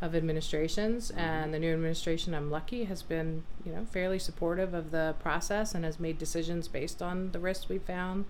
of 0.00 0.14
administrations, 0.14 1.10
and 1.10 1.54
the 1.54 1.58
new 1.58 1.72
administration, 1.72 2.34
I'm 2.34 2.50
lucky, 2.50 2.84
has 2.84 3.02
been 3.02 3.44
you 3.64 3.72
know 3.72 3.86
fairly 3.86 4.18
supportive 4.18 4.74
of 4.74 4.90
the 4.90 5.14
process 5.20 5.74
and 5.74 5.84
has 5.84 5.98
made 5.98 6.18
decisions 6.18 6.68
based 6.68 7.00
on 7.02 7.32
the 7.32 7.38
risks 7.38 7.68
we 7.68 7.78
found. 7.78 8.26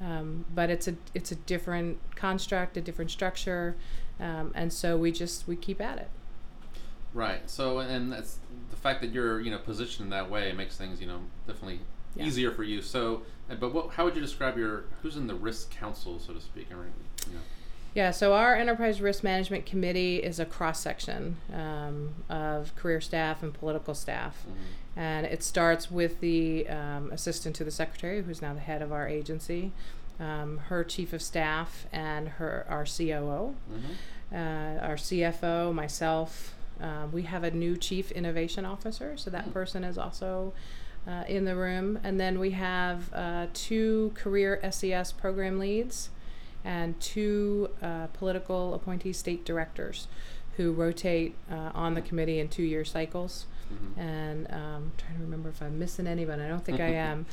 Um, 0.00 0.44
but 0.54 0.68
it's 0.68 0.88
a 0.88 0.96
it's 1.14 1.32
a 1.32 1.36
different 1.36 1.98
construct, 2.16 2.76
a 2.76 2.80
different 2.80 3.10
structure, 3.10 3.76
um, 4.20 4.52
and 4.54 4.72
so 4.72 4.96
we 4.96 5.12
just 5.12 5.46
we 5.48 5.56
keep 5.56 5.80
at 5.80 5.98
it. 5.98 6.10
Right. 7.16 7.48
So, 7.48 7.78
and 7.78 8.12
that's 8.12 8.40
the 8.68 8.76
fact 8.76 9.00
that 9.00 9.10
you're, 9.10 9.40
you 9.40 9.50
know, 9.50 9.56
positioned 9.56 10.12
that 10.12 10.30
way 10.30 10.52
makes 10.52 10.76
things, 10.76 11.00
you 11.00 11.06
know, 11.06 11.20
definitely 11.46 11.80
Yeah. 12.16 12.24
easier 12.26 12.50
for 12.50 12.62
you. 12.64 12.82
So, 12.82 13.22
uh, 13.50 13.54
but 13.56 13.72
what, 13.74 13.90
how 13.90 14.04
would 14.04 14.14
you 14.14 14.22
describe 14.22 14.56
your, 14.58 14.84
who's 15.02 15.16
in 15.16 15.26
the 15.26 15.34
risk 15.34 15.70
council, 15.70 16.18
so 16.18 16.32
to 16.32 16.40
speak? 16.40 16.70
Or, 16.72 16.86
you 17.28 17.34
know, 17.34 17.40
Yeah, 17.94 18.10
so 18.10 18.32
our 18.34 18.54
enterprise 18.56 19.00
risk 19.00 19.22
management 19.22 19.66
committee 19.66 20.16
is 20.16 20.38
a 20.38 20.44
cross 20.44 20.80
section 20.80 21.36
um, 21.52 22.14
of 22.28 22.74
career 22.76 23.00
staff 23.00 23.42
and 23.42 23.52
political 23.54 23.94
staff. 23.94 24.44
mhm. 24.48 24.52
And 24.98 25.26
it 25.26 25.42
starts 25.42 25.90
with 25.90 26.20
the 26.20 26.66
um, 26.68 27.10
assistant 27.12 27.54
to 27.56 27.64
the 27.64 27.70
secretary, 27.70 28.22
who's 28.22 28.40
now 28.40 28.54
the 28.54 28.60
head 28.60 28.80
of 28.80 28.92
our 28.92 29.06
agency, 29.06 29.72
um, 30.18 30.56
her 30.68 30.82
chief 30.84 31.12
of 31.12 31.20
staff, 31.20 31.86
and 31.92 32.28
her 32.28 32.64
our 32.70 32.86
COO, 32.86 33.54
Mhm. 33.70 33.94
uh, 34.32 34.80
our 34.82 34.96
CFO, 34.96 35.72
myself. 35.74 36.54
Uh, 36.80 37.06
we 37.12 37.22
have 37.22 37.44
a 37.44 37.50
new 37.50 37.76
chief 37.76 38.10
innovation 38.12 38.64
officer, 38.64 39.16
so 39.18 39.28
that 39.30 39.44
Hmm. 39.44 39.50
person 39.52 39.84
is 39.84 39.98
also 39.98 40.54
uh, 41.06 41.24
in 41.28 41.44
the 41.44 41.54
room. 41.56 41.98
And 42.02 42.18
then 42.20 42.38
we 42.38 42.50
have 42.52 43.12
uh, 43.12 43.46
two 43.54 44.12
career 44.14 44.60
SES 44.70 45.12
program 45.12 45.58
leads 45.58 46.10
and 46.64 46.98
two 47.00 47.70
uh, 47.82 48.08
political 48.08 48.74
appointee 48.74 49.12
state 49.12 49.44
directors 49.44 50.08
who 50.56 50.72
rotate 50.72 51.34
uh, 51.50 51.70
on 51.74 51.94
the 51.94 52.00
committee 52.02 52.40
in 52.40 52.48
two 52.48 52.62
year 52.62 52.84
cycles. 52.84 53.46
Mhm. 53.72 53.98
And 54.00 54.46
um, 54.52 54.60
I'm 54.60 54.92
trying 54.96 55.16
to 55.16 55.22
remember 55.22 55.48
if 55.48 55.60
I'm 55.60 55.76
missing 55.78 56.06
anyone. 56.06 56.40
I 56.40 56.46
don't 56.48 56.64
think 56.64 56.80
I 56.80 56.86
am. 56.94 57.26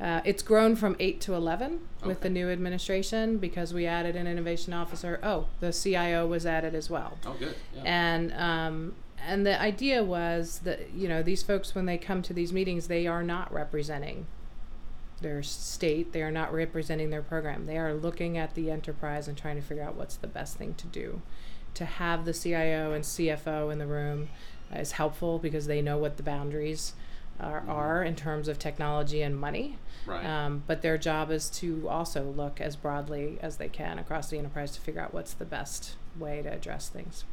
Uh, 0.00 0.20
it's 0.24 0.42
grown 0.42 0.76
from 0.76 0.96
8 0.98 1.20
to 1.22 1.34
11 1.34 1.80
with 2.06 2.20
the 2.22 2.30
new 2.30 2.48
administration 2.48 3.36
because 3.38 3.74
we 3.74 3.86
added 3.86 4.16
an 4.16 4.26
innovation 4.26 4.72
officer. 4.72 5.18
Oh, 5.22 5.48
the 5.58 5.72
CIO 5.72 6.26
was 6.26 6.46
added 6.46 6.74
as 6.74 6.88
well 6.88 7.18
Oh, 7.26 7.34
good. 7.38 7.54
Yeah. 7.76 7.82
and 7.84 8.32
um, 8.34 8.94
and 9.26 9.44
the 9.46 9.60
idea 9.60 10.02
was 10.02 10.60
that 10.64 10.92
you 10.94 11.08
know 11.08 11.22
these 11.22 11.42
folks 11.42 11.74
when 11.74 11.86
they 11.86 11.98
come 11.98 12.22
to 12.22 12.32
these 12.32 12.52
meetings 12.52 12.88
they 12.88 13.06
are 13.06 13.22
not 13.22 13.52
representing 13.52 14.26
their 15.20 15.42
state 15.42 16.12
they 16.12 16.22
are 16.22 16.30
not 16.30 16.52
representing 16.52 17.10
their 17.10 17.22
program 17.22 17.66
they 17.66 17.76
are 17.76 17.92
looking 17.92 18.38
at 18.38 18.54
the 18.54 18.70
enterprise 18.70 19.28
and 19.28 19.36
trying 19.36 19.56
to 19.56 19.62
figure 19.62 19.82
out 19.82 19.94
what's 19.94 20.16
the 20.16 20.26
best 20.26 20.56
thing 20.56 20.72
to 20.74 20.86
do 20.86 21.20
to 21.74 21.84
have 21.84 22.24
the 22.24 22.32
CIO 22.32 22.92
and 22.92 23.04
CFO 23.04 23.70
in 23.70 23.78
the 23.78 23.86
room 23.86 24.28
is 24.74 24.92
helpful 24.92 25.38
because 25.38 25.66
they 25.66 25.82
know 25.82 25.98
what 25.98 26.16
the 26.16 26.22
boundaries 26.22 26.94
are, 27.38 27.60
Mhm. 27.62 27.68
are 27.68 28.02
in 28.02 28.16
terms 28.16 28.48
of 28.48 28.58
technology 28.58 29.22
and 29.22 29.38
money 29.38 29.78
right. 30.06 30.24
um, 30.24 30.62
but 30.66 30.82
their 30.82 30.98
job 30.98 31.30
is 31.30 31.48
to 31.50 31.88
also 31.88 32.24
look 32.24 32.60
as 32.60 32.76
broadly 32.76 33.38
as 33.42 33.56
they 33.58 33.68
can 33.68 33.98
across 33.98 34.30
the 34.30 34.38
enterprise 34.38 34.72
to 34.72 34.80
figure 34.80 35.00
out 35.00 35.12
what's 35.14 35.32
the 35.34 35.44
best 35.44 35.96
way 36.18 36.42
to 36.42 36.48
address 36.52 36.88
things 36.88 37.24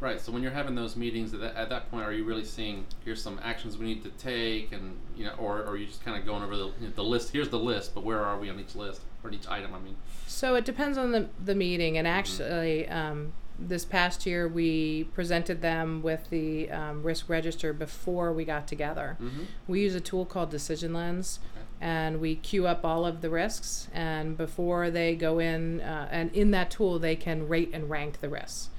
Right. 0.00 0.18
So 0.18 0.32
when 0.32 0.42
you're 0.42 0.52
having 0.52 0.74
those 0.74 0.96
meetings, 0.96 1.34
at 1.34 1.40
that, 1.40 1.56
at 1.56 1.68
that 1.68 1.90
point, 1.90 2.06
are 2.06 2.12
you 2.12 2.24
really 2.24 2.44
seeing 2.44 2.86
here's 3.04 3.22
some 3.22 3.38
actions 3.42 3.76
we 3.76 3.84
need 3.84 4.02
to 4.02 4.10
take, 4.10 4.72
and 4.72 4.96
you 5.14 5.24
know, 5.24 5.34
or, 5.38 5.58
or 5.58 5.72
are 5.72 5.76
you 5.76 5.86
just 5.86 6.02
kind 6.02 6.18
of 6.18 6.24
going 6.24 6.42
over 6.42 6.56
the, 6.56 6.66
you 6.80 6.86
know, 6.86 6.92
the 6.94 7.04
list? 7.04 7.32
Here's 7.32 7.50
the 7.50 7.58
list, 7.58 7.94
but 7.94 8.02
where 8.02 8.24
are 8.24 8.38
we 8.38 8.48
on 8.48 8.58
each 8.58 8.74
list 8.74 9.02
or 9.22 9.30
each 9.30 9.46
item? 9.46 9.74
I 9.74 9.78
mean. 9.78 9.96
So 10.26 10.54
it 10.54 10.64
depends 10.64 10.96
on 10.96 11.12
the, 11.12 11.28
the 11.44 11.54
meeting, 11.54 11.98
and 11.98 12.08
actually, 12.08 12.88
um, 12.88 13.34
this 13.58 13.84
past 13.84 14.24
year 14.24 14.48
we 14.48 15.04
presented 15.12 15.60
them 15.60 16.00
with 16.02 16.30
the 16.30 16.70
um, 16.70 17.02
risk 17.02 17.28
register 17.28 17.74
before 17.74 18.32
we 18.32 18.44
got 18.46 18.66
together. 18.66 19.18
Mm-hmm. 19.20 19.42
We 19.68 19.82
use 19.82 19.94
a 19.94 20.00
tool 20.00 20.24
called 20.24 20.50
Decision 20.50 20.94
Lens, 20.94 21.40
and 21.78 22.20
we 22.20 22.36
queue 22.36 22.66
up 22.66 22.86
all 22.86 23.04
of 23.04 23.20
the 23.20 23.28
risks. 23.28 23.88
And 23.92 24.34
before 24.36 24.90
they 24.90 25.14
go 25.14 25.38
in, 25.38 25.82
uh, 25.82 26.08
and 26.10 26.34
in 26.34 26.52
that 26.52 26.70
tool, 26.70 26.98
they 26.98 27.16
can 27.16 27.48
rate 27.48 27.70
and 27.74 27.90
rank 27.90 28.20
the 28.20 28.30
risks. 28.30 28.69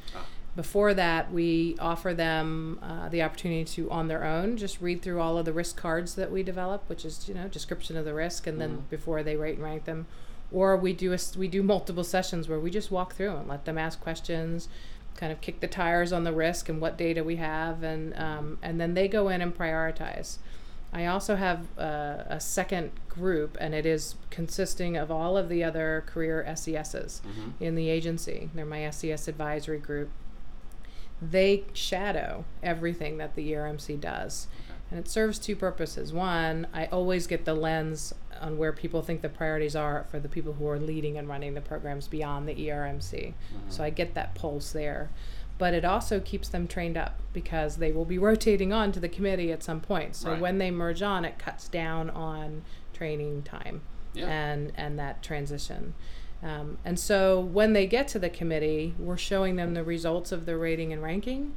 Before 0.56 0.94
that, 0.94 1.32
we 1.32 1.78
offer 1.80 2.14
them 2.14 2.78
uh, 2.82 3.08
the 3.10 3.22
opportunity 3.24 3.64
to, 3.64 3.90
on 3.90 4.10
their 4.10 4.26
own, 4.26 4.58
just 4.58 4.82
read 4.82 5.02
through 5.02 5.22
all 5.22 5.38
of 5.38 5.46
the 5.46 5.54
risk 5.54 5.78
cards 5.78 6.16
that 6.16 6.30
we 6.30 6.44
develop, 6.44 6.84
which 6.90 7.06
is 7.06 7.28
you 7.30 7.34
know 7.34 7.48
description 7.48 7.96
of 7.96 8.04
the 8.04 8.14
risk, 8.14 8.48
and 8.48 8.60
then 8.60 8.70
Mhm. 8.80 8.90
before 8.90 9.24
they 9.24 9.38
rate 9.38 9.56
and 9.56 9.64
rank 9.64 9.86
them, 9.86 10.08
or 10.52 10.76
we 10.76 10.92
do 10.92 11.14
a, 11.14 11.18
we 11.38 11.48
do 11.48 11.64
multiple 11.64 12.04
sessions 12.04 12.50
where 12.50 12.60
we 12.60 12.70
just 12.70 12.92
walk 12.92 13.14
through 13.16 13.36
and 13.38 13.48
let 13.48 13.64
them 13.64 13.78
ask 13.78 14.02
questions, 14.02 14.68
kind 15.16 15.32
of 15.32 15.40
kick 15.40 15.62
the 15.62 15.68
tires 15.68 16.12
on 16.12 16.26
the 16.26 16.34
risk 16.34 16.68
and 16.68 16.82
what 16.82 16.98
data 16.98 17.24
we 17.24 17.38
have, 17.38 17.82
and 17.82 18.14
um, 18.20 18.58
and 18.62 18.80
then 18.82 18.94
they 18.94 19.08
go 19.08 19.30
in 19.30 19.40
and 19.42 19.58
prioritize. 19.58 20.38
I 20.94 21.06
also 21.06 21.38
have 21.38 21.68
uh, 21.80 22.24
a 22.28 22.42
second 22.42 22.92
group, 23.08 23.56
and 23.62 23.74
it 23.74 23.86
is 23.86 24.16
consisting 24.30 24.98
of 24.98 25.10
all 25.10 25.38
of 25.38 25.48
the 25.48 25.64
other 25.64 26.04
career 26.08 26.44
SESs 26.46 27.22
Mhm. 27.26 27.54
in 27.62 27.76
the 27.76 27.88
agency. 27.88 28.50
They're 28.54 28.66
my 28.66 28.84
SES 28.84 29.30
advisory 29.30 29.80
group. 29.80 30.10
They 31.22 31.66
shadow 31.74 32.46
everything 32.64 33.18
that 33.18 33.36
the 33.36 33.52
ERMC 33.52 34.00
does. 34.00 34.48
And 34.90 35.00
it 35.00 35.08
serves 35.08 35.40
two 35.40 35.56
purposes. 35.56 36.12
One, 36.12 36.68
I 36.74 36.88
always 36.88 37.28
get 37.28 37.46
the 37.46 37.54
lens 37.54 38.14
on 38.42 38.58
where 38.58 38.74
people 38.74 39.02
think 39.02 39.22
the 39.22 39.30
priorities 39.30 39.76
are 39.76 40.06
for 40.10 40.20
the 40.20 40.28
people 40.28 40.54
who 40.54 40.68
are 40.68 40.80
leading 40.80 41.18
and 41.18 41.30
running 41.30 41.54
the 41.54 41.62
programs 41.62 42.08
beyond 42.08 42.48
the 42.50 42.56
ERMC. 42.56 43.28
Mm-hmm. 43.28 43.70
So 43.70 43.84
I 43.84 43.90
get 43.92 44.16
that 44.16 44.36
pulse 44.36 44.72
there. 44.72 45.10
But 45.58 45.74
it 45.76 45.86
also 45.86 46.20
keeps 46.20 46.50
them 46.50 46.68
trained 46.68 46.98
up 46.98 47.20
because 47.34 47.78
they 47.78 47.92
will 47.92 48.04
be 48.06 48.18
rotating 48.30 48.74
on 48.74 48.92
to 48.94 49.00
the 49.00 49.08
committee 49.08 49.52
at 49.52 49.64
some 49.64 49.80
point. 49.80 50.16
So 50.16 50.32
Right. 50.32 50.42
when 50.42 50.58
they 50.58 50.72
merge 50.72 51.02
on, 51.04 51.24
it 51.24 51.38
cuts 51.38 51.68
down 51.70 52.10
on 52.10 52.64
training 52.94 53.44
time 53.44 53.82
Yeah. 54.14 54.26
and 54.28 54.74
and 54.76 54.98
that 55.00 55.22
transition. 55.24 55.94
Um, 56.44 56.78
and 56.84 57.00
so 57.00 57.40
when 57.40 57.74
they 57.74 57.86
get 57.86 58.08
to 58.10 58.20
the 58.20 58.30
committee, 58.30 58.96
we're 58.98 59.18
showing 59.18 59.56
them 59.56 59.74
the 59.74 59.84
results 59.84 60.32
of 60.32 60.46
the 60.46 60.58
rating 60.58 60.92
and 60.92 61.02
ranking, 61.02 61.56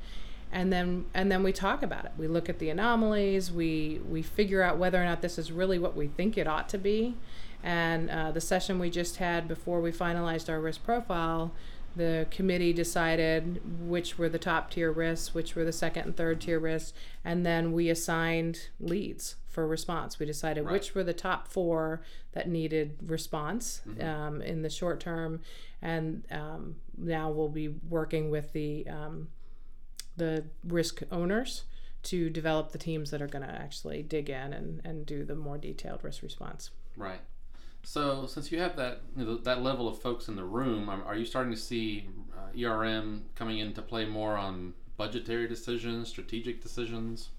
and 0.52 0.72
then 0.72 1.06
and 1.14 1.32
then 1.32 1.42
we 1.42 1.52
talk 1.52 1.82
about 1.82 2.04
it. 2.04 2.12
We 2.18 2.28
look 2.28 2.48
at 2.48 2.58
the 2.58 2.68
anomalies. 2.70 3.50
We 3.50 4.00
we 4.08 4.22
figure 4.22 4.62
out 4.62 4.78
whether 4.78 5.00
or 5.00 5.04
not 5.04 5.22
this 5.22 5.38
is 5.38 5.50
really 5.50 5.78
what 5.78 5.96
we 5.96 6.08
think 6.08 6.36
it 6.36 6.46
ought 6.46 6.68
to 6.70 6.78
be. 6.78 7.16
And 7.62 8.10
uh, 8.10 8.30
the 8.30 8.42
session 8.42 8.78
we 8.78 8.90
just 8.90 9.16
had 9.16 9.48
before 9.48 9.80
we 9.80 9.90
finalized 9.90 10.50
our 10.50 10.60
risk 10.60 10.84
profile, 10.84 11.52
the 11.96 12.26
committee 12.30 12.74
decided 12.74 13.62
which 13.88 14.18
were 14.18 14.28
the 14.28 14.38
top 14.38 14.70
tier 14.70 14.92
risks, 14.92 15.32
which 15.32 15.54
were 15.54 15.64
the 15.64 15.72
second 15.72 16.02
and 16.04 16.16
third 16.16 16.42
tier 16.42 16.58
risks, 16.58 16.92
and 17.24 17.46
then 17.46 17.72
we 17.72 17.88
assigned 17.88 18.68
leads 18.78 19.36
for 19.54 19.66
response. 19.66 20.18
We 20.18 20.26
decided 20.26 20.64
Right. 20.64 20.72
which 20.72 20.94
were 20.94 21.04
the 21.04 21.14
top 21.14 21.46
four 21.48 22.02
that 22.32 22.48
needed 22.48 22.98
response 23.06 23.80
Mhm. 23.86 24.04
um, 24.04 24.42
in 24.42 24.62
the 24.62 24.68
short 24.68 24.98
term, 25.00 25.40
and 25.80 26.24
um, 26.32 26.76
now 26.98 27.30
we'll 27.30 27.48
be 27.48 27.68
working 27.68 28.30
with 28.30 28.52
the 28.52 28.86
um, 28.88 29.28
the 30.16 30.44
risk 30.64 31.02
owners 31.10 31.64
to 32.02 32.28
develop 32.30 32.70
the 32.72 32.78
teams 32.78 33.10
that 33.10 33.20
are 33.22 33.26
going 33.26 33.44
to 33.44 33.50
actually 33.50 34.02
dig 34.02 34.28
in 34.30 34.52
and, 34.52 34.80
and 34.84 35.06
do 35.06 35.24
the 35.24 35.34
more 35.34 35.58
detailed 35.58 36.04
risk 36.04 36.22
response. 36.22 36.70
Right. 36.96 37.20
So, 37.82 38.26
since 38.26 38.52
you 38.52 38.60
have 38.60 38.76
that 38.76 39.02
you 39.16 39.24
know, 39.24 39.36
that 39.38 39.62
level 39.62 39.88
of 39.88 39.98
folks 40.00 40.28
in 40.28 40.36
the 40.36 40.44
room, 40.44 40.88
um, 40.88 41.02
are 41.06 41.16
you 41.16 41.24
starting 41.24 41.52
to 41.52 41.58
see 41.58 42.08
uh, 42.36 42.56
ERM 42.56 43.24
coming 43.34 43.58
into 43.58 43.82
play 43.82 44.04
more 44.04 44.36
on 44.36 44.74
budgetary 44.96 45.48
decisions, 45.48 46.08
strategic 46.08 46.62
decisions? 46.62 47.30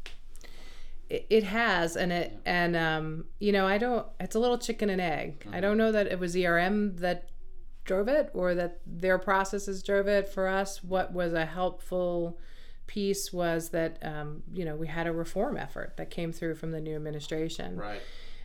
It, 1.10 1.28
it 1.30 1.44
has, 1.44 1.96
and 1.96 2.12
it 2.12 2.40
and 2.46 2.76
um, 2.76 3.26
you 3.40 3.52
know 3.52 3.68
I 3.68 3.78
don't. 3.78 4.06
It's 4.20 4.36
a 4.36 4.40
little 4.40 4.58
chicken 4.58 4.90
and 4.90 5.02
egg. 5.02 5.48
I 5.52 5.60
don't 5.60 5.78
know 5.78 5.92
that 5.92 6.08
it 6.08 6.20
was 6.20 6.36
ERM 6.36 6.98
that 6.98 7.30
drove 7.84 8.08
it 8.08 8.32
or 8.34 8.56
that 8.56 8.82
their 8.86 9.20
processes 9.20 9.84
drove 9.84 10.08
it. 10.08 10.28
For 10.28 10.48
us, 10.48 10.84
what 10.84 11.14
was 11.14 11.34
a 11.34 11.46
helpful 11.46 12.40
piece 12.88 13.34
was 13.34 13.70
that 13.70 13.98
um, 14.02 14.44
you 14.54 14.66
know 14.66 14.76
we 14.76 14.88
had 14.88 15.08
a 15.08 15.12
reform 15.12 15.58
effort 15.58 15.96
that 15.98 16.10
came 16.10 16.32
through 16.32 16.56
from 16.56 16.72
the 16.72 16.82
new 16.82 16.96
administration. 16.96 17.78
Right. 17.78 18.02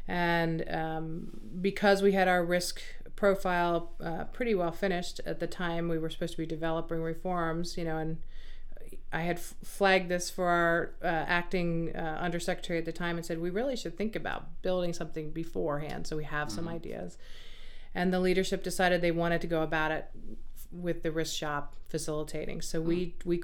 and 0.09 0.65
um, 0.71 1.41
because 1.61 2.03
we 2.03 2.13
had 2.13 2.29
our 2.29 2.45
risk 2.45 2.81
profile 3.17 3.93
uh, 4.03 4.25
pretty 4.25 4.55
well 4.55 4.73
finished 4.73 5.21
at 5.27 5.41
the 5.41 5.47
time 5.47 5.89
we 5.89 5.99
were 5.99 6.09
supposed 6.09 6.33
to 6.33 6.39
be 6.39 6.47
developing 6.47 7.03
reforms 7.03 7.77
you 7.77 7.85
know 7.85 7.99
and 7.99 8.17
i 9.13 9.23
had 9.23 9.39
flagged 9.39 10.09
this 10.09 10.31
for 10.31 10.47
our 10.47 10.93
uh, 11.03 11.07
acting 11.07 11.95
uh, 11.97 12.19
undersecretary 12.21 12.79
at 12.79 12.85
the 12.85 12.93
time 12.93 13.17
and 13.17 13.27
said 13.27 13.41
we 13.41 13.51
really 13.51 13.77
should 13.77 13.97
think 13.97 14.15
about 14.15 14.63
building 14.63 14.93
something 14.93 15.31
beforehand 15.31 16.07
so 16.07 16.17
we 16.17 16.25
have 16.25 16.51
some 16.51 16.69
ideas. 16.69 17.19
And 17.95 18.13
the 18.13 18.21
leadership 18.21 18.63
decided 18.63 19.01
they 19.01 19.11
wanted 19.11 19.41
to 19.41 19.47
go 19.47 19.63
about 19.63 19.91
it 19.91 20.07
with 20.71 21.03
the 21.03 21.11
risk 21.11 21.37
shop 21.37 21.75
facilitating. 21.89 22.63
So 22.63 22.81
we 22.81 23.17
we 23.25 23.43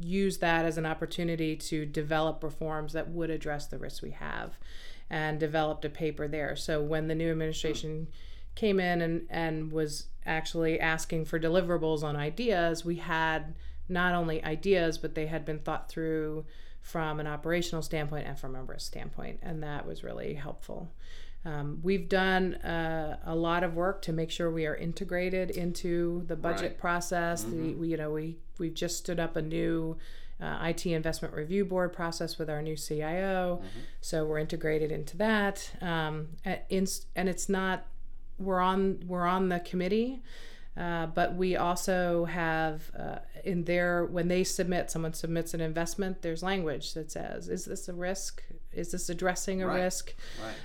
use 0.00 0.38
that 0.38 0.64
as 0.64 0.76
an 0.76 0.84
opportunity 0.84 1.56
to 1.56 1.86
develop 1.86 2.42
reforms 2.42 2.92
that 2.92 3.08
would 3.08 3.30
address 3.30 3.66
the 3.66 3.78
risks 3.78 4.02
we 4.02 4.10
have 4.10 4.58
and 5.08 5.38
developed 5.38 5.84
a 5.84 5.88
paper 5.88 6.26
there. 6.26 6.56
So 6.56 6.82
when 6.82 7.06
the 7.06 7.14
new 7.14 7.30
administration 7.30 8.08
came 8.56 8.80
in 8.80 9.00
and, 9.00 9.26
and 9.30 9.70
was 9.70 10.08
actually 10.26 10.80
asking 10.80 11.26
for 11.26 11.38
deliverables 11.38 12.02
on 12.02 12.16
ideas, 12.16 12.84
we 12.84 12.96
had 12.96 13.54
not 13.88 14.14
only 14.14 14.42
ideas, 14.44 14.98
but 14.98 15.14
they 15.14 15.26
had 15.26 15.44
been 15.44 15.58
thought 15.60 15.88
through 15.88 16.44
from 16.80 17.18
an 17.20 17.26
operational 17.26 17.82
standpoint 17.82 18.26
and 18.28 18.38
from 18.38 18.54
a 18.54 18.62
risk 18.62 18.86
standpoint, 18.86 19.40
and 19.42 19.62
that 19.62 19.86
was 19.86 20.04
really 20.04 20.34
helpful. 20.34 20.92
Um, 21.44 21.78
we've 21.82 22.08
done 22.08 22.54
uh, 22.56 23.18
a 23.24 23.34
lot 23.34 23.62
of 23.62 23.74
work 23.74 24.02
to 24.02 24.12
make 24.12 24.30
sure 24.32 24.50
we 24.50 24.66
are 24.66 24.74
integrated 24.74 25.50
into 25.50 26.24
the 26.26 26.34
budget 26.36 26.62
Right. 26.72 26.78
process. 26.78 27.44
The, 27.44 27.74
we, 27.74 27.88
you 27.88 27.96
know, 27.96 28.10
we 28.10 28.38
we've 28.58 28.74
just 28.74 28.98
stood 28.98 29.20
up 29.20 29.36
a 29.36 29.42
new 29.42 29.96
uh, 30.40 30.58
IT 30.64 30.86
investment 30.86 31.32
review 31.34 31.64
board 31.64 31.92
process 31.92 32.36
with 32.38 32.50
our 32.50 32.62
new 32.62 32.76
CIO, 32.76 33.62
so 34.00 34.24
we're 34.24 34.38
integrated 34.38 34.90
into 34.90 35.16
that. 35.18 35.70
Um, 35.80 36.28
in, 36.68 36.86
and 37.14 37.28
it's 37.28 37.48
not 37.48 37.86
we're 38.38 38.60
on 38.60 39.04
we're 39.06 39.26
on 39.26 39.48
the 39.48 39.60
committee. 39.60 40.22
Uh, 40.76 41.06
but 41.06 41.34
we 41.34 41.56
also 41.56 42.26
have 42.26 42.90
uh, 42.98 43.18
in 43.44 43.64
there 43.64 44.04
when 44.04 44.28
they 44.28 44.44
submit 44.44 44.90
someone 44.90 45.14
submits 45.14 45.54
an 45.54 45.60
investment 45.60 46.20
there's 46.22 46.42
language 46.42 46.92
that 46.94 47.10
says 47.10 47.48
is 47.48 47.64
this 47.64 47.88
a 47.88 47.94
risk 47.94 48.42
is 48.72 48.90
this 48.92 49.08
addressing 49.08 49.62
a 49.62 49.66
Right. 49.66 49.82
risk 49.84 50.14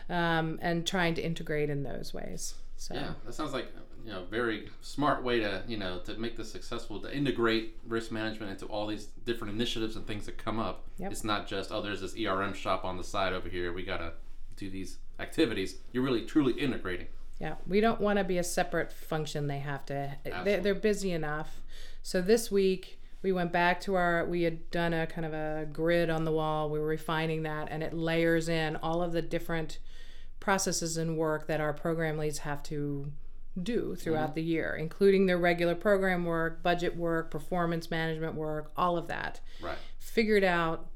Right. 0.10 0.38
um, 0.38 0.60
and 0.62 0.86
trying 0.86 1.14
to 1.16 1.22
integrate 1.22 1.70
in 1.70 1.84
those 1.84 2.14
ways 2.14 2.56
so 2.76 2.94
Yeah, 2.96 3.14
that 3.26 3.34
sounds 3.34 3.54
like 3.54 3.68
you 4.04 4.12
know 4.12 4.24
very 4.26 4.68
smart 4.82 5.24
way 5.24 5.40
to 5.40 5.64
you 5.68 5.78
know 5.78 6.00
to 6.00 6.18
make 6.18 6.36
this 6.36 6.52
successful 6.52 7.00
to 7.02 7.16
integrate 7.16 7.78
risk 7.88 8.12
management 8.12 8.52
into 8.52 8.66
all 8.66 8.88
these 8.88 9.06
different 9.26 9.54
initiatives 9.54 9.96
and 9.96 10.06
things 10.08 10.26
that 10.26 10.38
come 10.38 10.60
up. 10.60 10.88
Yep. 10.98 11.12
It's 11.12 11.24
not 11.24 11.48
just 11.48 11.72
oh 11.72 11.82
there's 11.82 12.02
this 12.02 12.16
ERM 12.18 12.54
shop 12.54 12.84
on 12.84 12.98
the 12.98 13.04
side 13.04 13.32
over 13.34 13.48
here. 13.48 13.72
We 13.72 13.84
gotta 13.84 14.14
do 14.58 14.70
these 14.70 14.98
activities. 15.20 15.76
You're 15.94 16.04
really 16.04 16.24
truly 16.26 16.54
integrating. 16.54 17.08
Yeah, 17.42 17.56
we 17.66 17.82
don't 17.82 18.00
want 18.00 18.20
to 18.20 18.24
be 18.24 18.38
a 18.38 18.44
separate 18.44 18.92
function. 18.92 19.48
They 19.48 19.58
have 19.58 19.84
to. 19.88 20.16
They're, 20.24 20.34
Absolutely. 20.34 20.64
they're 20.64 20.76
busy 20.76 21.12
enough. 21.12 21.60
So 22.04 22.22
this 22.22 22.52
week 22.52 23.00
we 23.24 23.32
went 23.32 23.52
back 23.52 23.82
to 23.82 23.96
our. 23.96 24.24
We 24.26 24.44
had 24.44 24.70
done 24.70 24.94
a 24.94 25.08
kind 25.08 25.26
of 25.26 25.34
a 25.34 25.68
grid 25.74 26.12
on 26.12 26.24
the 26.24 26.32
wall. 26.32 26.70
We 26.70 26.78
were 26.78 26.86
refining 26.86 27.42
that, 27.42 27.70
and 27.72 27.82
it 27.82 27.96
layers 27.96 28.48
in 28.48 28.76
all 28.76 29.02
of 29.02 29.12
the 29.12 29.24
different 29.24 29.80
processes 30.40 30.98
and 30.98 31.18
work 31.18 31.48
that 31.48 31.60
our 31.60 31.74
program 31.74 32.20
leads 32.20 32.40
have 32.40 32.62
to 32.64 33.12
do 33.62 33.96
throughout 33.96 34.28
mm-hmm. 34.28 34.36
the 34.36 34.44
year, 34.44 34.76
including 34.76 35.26
their 35.26 35.40
regular 35.40 35.74
program 35.74 36.26
work, 36.26 36.62
budget 36.62 36.96
work, 36.96 37.32
performance 37.32 37.90
management 37.90 38.36
work, 38.36 38.72
all 38.78 38.98
of 38.98 39.08
that 39.08 39.40
Right. 39.60 39.78
figured 39.98 40.44
out 40.44 40.91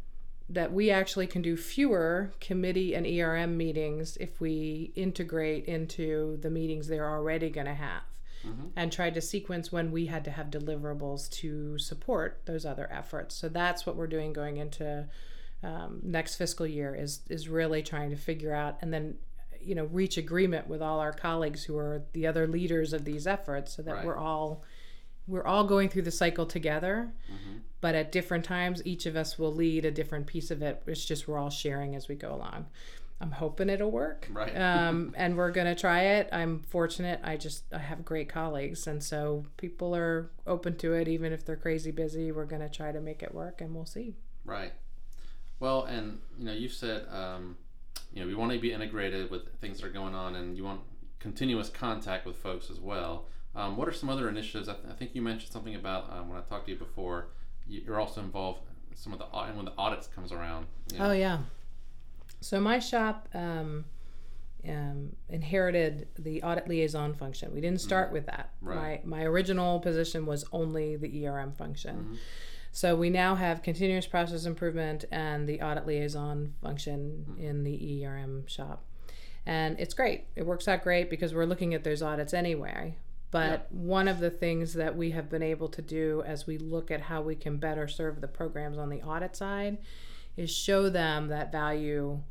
that 0.49 0.71
we 0.71 0.91
actually 0.91 1.27
can 1.27 1.41
do 1.41 1.57
fewer 1.57 2.31
committee 2.39 2.93
and 2.95 3.05
ERM 3.07 3.57
meetings 3.57 4.15
if 4.17 4.39
we 4.39 4.91
integrate 4.95 5.65
into 5.65 6.37
the 6.41 6.49
meetings 6.49 6.87
they're 6.87 7.09
already 7.09 7.49
going 7.49 7.65
to 7.65 7.73
have 7.73 8.03
Mhm. 8.45 8.69
and 8.75 8.91
tried 8.91 9.15
to 9.15 9.21
sequence 9.21 9.71
when 9.71 9.91
we 9.91 10.05
had 10.05 10.23
to 10.25 10.29
have 10.31 10.51
deliverables 10.51 11.29
to 11.31 11.79
support 11.79 12.41
those 12.45 12.63
other 12.63 12.87
efforts. 12.91 13.33
So 13.33 13.49
that's 13.49 13.87
what 13.87 13.95
we're 13.95 14.05
doing 14.07 14.33
going 14.33 14.57
into 14.57 15.07
um, 15.63 15.99
next 16.03 16.35
fiscal 16.35 16.67
year 16.67 16.93
is 16.93 17.21
is 17.27 17.49
really 17.49 17.81
trying 17.81 18.11
to 18.11 18.15
figure 18.15 18.53
out 18.53 18.77
and 18.81 18.93
then 18.93 19.17
you 19.59 19.73
know 19.73 19.85
reach 19.85 20.15
agreement 20.15 20.67
with 20.67 20.79
all 20.79 20.99
our 20.99 21.13
colleagues 21.13 21.63
who 21.63 21.75
are 21.75 22.03
the 22.13 22.27
other 22.27 22.45
leaders 22.45 22.93
of 22.93 23.03
these 23.03 23.25
efforts 23.25 23.73
so 23.73 23.81
that 23.81 23.95
Right. 23.95 24.05
we're 24.05 24.17
all 24.17 24.63
we're 25.27 25.45
all 25.45 25.63
going 25.65 25.89
through 25.89 26.01
the 26.03 26.11
cycle 26.11 26.45
together 26.45 27.11
Mhm. 27.31 27.61
but 27.81 27.95
at 27.95 28.11
different 28.11 28.45
times 28.45 28.81
each 28.85 29.05
of 29.05 29.15
us 29.15 29.37
will 29.39 29.53
lead 29.53 29.85
a 29.85 29.91
different 29.91 30.27
piece 30.27 30.51
of 30.51 30.61
it 30.61 30.81
it's 30.85 31.05
just 31.05 31.27
we're 31.27 31.37
all 31.37 31.49
sharing 31.49 31.95
as 31.95 32.07
we 32.07 32.15
go 32.15 32.33
along 32.33 32.67
i'm 33.21 33.31
hoping 33.31 33.69
it'll 33.69 33.91
work 33.91 34.27
Right. 34.31 34.55
um, 34.55 35.13
and 35.17 35.35
we're 35.37 35.51
going 35.51 35.67
to 35.73 35.79
try 35.79 36.01
it 36.03 36.29
i'm 36.31 36.59
fortunate 36.59 37.19
i 37.23 37.37
just 37.37 37.63
i 37.73 37.77
have 37.79 38.03
great 38.05 38.29
colleagues 38.29 38.85
and 38.87 39.03
so 39.03 39.45
people 39.57 39.95
are 39.95 40.29
open 40.45 40.75
to 40.77 40.93
it 40.93 41.07
even 41.07 41.31
if 41.33 41.45
they're 41.45 41.55
crazy 41.55 41.91
busy 41.91 42.31
we're 42.31 42.45
going 42.45 42.61
to 42.61 42.69
try 42.69 42.91
to 42.91 42.99
make 43.01 43.23
it 43.23 43.33
work 43.33 43.61
and 43.61 43.73
we'll 43.73 43.85
see 43.85 44.15
Right. 44.43 44.73
Well, 45.59 45.85
and 45.85 46.19
you 46.37 46.45
know, 46.45 46.51
you've 46.53 46.73
said 46.73 47.07
um, 47.11 47.57
you 48.13 48.21
know 48.21 48.27
we 48.27 48.35
want 48.35 48.51
to 48.51 48.59
be 48.59 48.71
integrated 48.73 49.31
with 49.31 49.47
things 49.59 49.79
that 49.79 49.87
are 49.87 49.91
going 49.91 50.13
on, 50.13 50.35
and 50.35 50.55
you 50.55 50.63
want 50.63 50.81
continuous 51.19 51.69
contact 51.69 52.27
with 52.27 52.35
folks 52.35 52.69
as 52.69 52.79
well. 52.79 53.25
Um, 53.55 53.77
what 53.77 53.87
are 53.87 53.93
some 53.93 54.09
other 54.09 54.27
initiatives? 54.27 54.67
I, 54.67 54.73
th- 54.73 54.85
I, 54.89 54.93
think 54.93 55.11
you 55.13 55.21
mentioned 55.21 55.51
something 55.51 55.75
about 55.75 56.11
um, 56.11 56.29
when 56.29 56.37
I 56.37 56.41
talked 56.41 56.65
to 56.65 56.73
you 56.73 56.77
before. 56.77 57.27
You're 57.67 57.99
also 57.99 58.21
involved 58.21 58.61
in 58.91 58.97
some 58.97 59.13
of 59.13 59.19
the 59.19 59.25
and 59.25 59.55
when 59.55 59.65
the 59.65 59.73
audits 59.77 60.07
comes 60.07 60.31
around. 60.31 60.67
You 60.91 60.99
know. 60.99 61.05
Oh 61.05 61.11
yeah. 61.13 61.39
So 62.41 62.59
my 62.59 62.79
shop 62.79 63.27
um, 63.33 63.85
um, 64.67 65.15
inherited 65.29 66.07
the 66.19 66.43
audit 66.43 66.67
liaison 66.67 67.13
function. 67.13 67.53
We 67.53 67.61
didn't 67.61 67.81
start 67.81 68.07
mm-hmm. 68.07 68.13
with 68.15 68.25
that. 68.27 68.51
Right. 68.61 69.05
My 69.05 69.19
my 69.19 69.23
original 69.23 69.79
position 69.79 70.25
was 70.25 70.45
only 70.51 70.95
the 70.97 71.27
ERM 71.27 71.53
function. 71.53 71.95
Mm-hmm. 71.95 72.15
So 72.71 72.93
we 72.93 73.09
now 73.09 73.35
have 73.35 73.63
continuous 73.63 74.05
process 74.05 74.45
improvement 74.45 75.05
and 75.09 75.47
the 75.47 75.61
audit 75.61 75.87
liaison 75.87 76.55
function 76.61 77.25
mm-hmm. 77.29 77.41
in 77.41 77.63
the 77.63 78.05
ERM 78.05 78.47
shop. 78.47 78.83
And 79.45 79.79
it's 79.79 79.93
great. 79.93 80.25
It 80.35 80.45
works 80.45 80.67
out 80.67 80.83
great 80.83 81.09
because 81.09 81.33
we're 81.33 81.45
looking 81.45 81.73
at 81.73 81.85
those 81.85 82.01
audits 82.01 82.33
anyway. 82.33 82.97
But 83.35 83.69
one 83.69 84.07
of 84.07 84.21
the 84.21 84.29
things 84.29 84.75
that 84.75 84.95
we 84.95 85.11
have 85.11 85.29
been 85.29 85.43
able 85.43 85.67
to 85.67 85.81
do 85.81 86.23
as 86.25 86.47
we 86.47 86.57
look 86.57 86.89
at 86.89 87.01
how 87.01 87.21
we 87.21 87.35
can 87.35 87.57
better 87.57 87.85
serve 87.85 88.21
the 88.21 88.29
programs 88.29 88.77
on 88.77 88.87
the 88.87 89.01
audit 89.01 89.35
side 89.35 89.79
is 90.37 90.49
show 90.49 90.87
them 90.87 91.27
that 91.27 91.51
value 91.51 92.21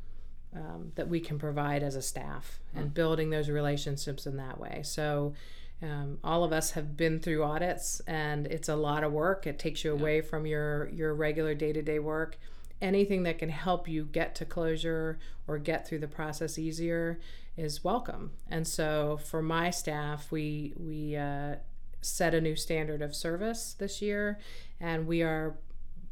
um, 0.57 0.93
that 0.95 1.07
we 1.07 1.21
can 1.21 1.39
provide 1.39 1.83
as 1.83 1.95
a 1.95 2.01
staff 2.01 2.59
and 2.75 2.87
mm. 2.87 2.95
building 2.95 3.29
those 3.29 3.51
relationships 3.51 4.25
in 4.25 4.39
that 4.39 4.59
way. 4.59 4.81
So, 4.83 5.35
um, 5.83 6.21
all 6.25 6.43
of 6.43 6.55
us 6.55 6.71
have 6.71 6.97
been 6.97 7.21
through 7.21 7.45
audits, 7.45 8.01
and 8.07 8.47
it's 8.47 8.71
a 8.71 8.77
lot 8.77 9.05
of 9.05 9.13
work. 9.13 9.47
It 9.47 9.59
takes 9.59 9.85
you 9.85 9.93
away 9.93 10.23
from 10.23 10.47
your 10.47 10.89
your 10.89 11.13
regular 11.13 11.55
day 11.55 11.75
to 11.75 11.83
day 11.83 11.99
work. 11.99 12.39
Anything 12.81 13.25
that 13.25 13.37
can 13.37 13.51
help 13.51 13.89
you 13.89 14.07
get 14.07 14.35
to 14.37 14.47
closure 14.47 15.19
or 15.47 15.59
get 15.59 15.87
through 15.87 15.99
the 15.99 16.09
process 16.09 16.59
easier 16.59 17.21
is 17.57 17.85
welcome. 17.85 18.33
And 18.49 18.67
so, 18.67 19.19
for 19.25 19.43
my 19.43 19.71
staff, 19.71 20.31
we 20.31 20.75
we 20.77 21.17
uh, 21.17 21.57
set 22.01 22.35
a 22.35 22.41
new 22.41 22.57
standard 22.57 23.03
of 23.03 23.15
service 23.15 23.75
this 23.79 24.03
year, 24.03 24.39
and 24.81 25.07
we 25.07 25.23
are 25.23 25.57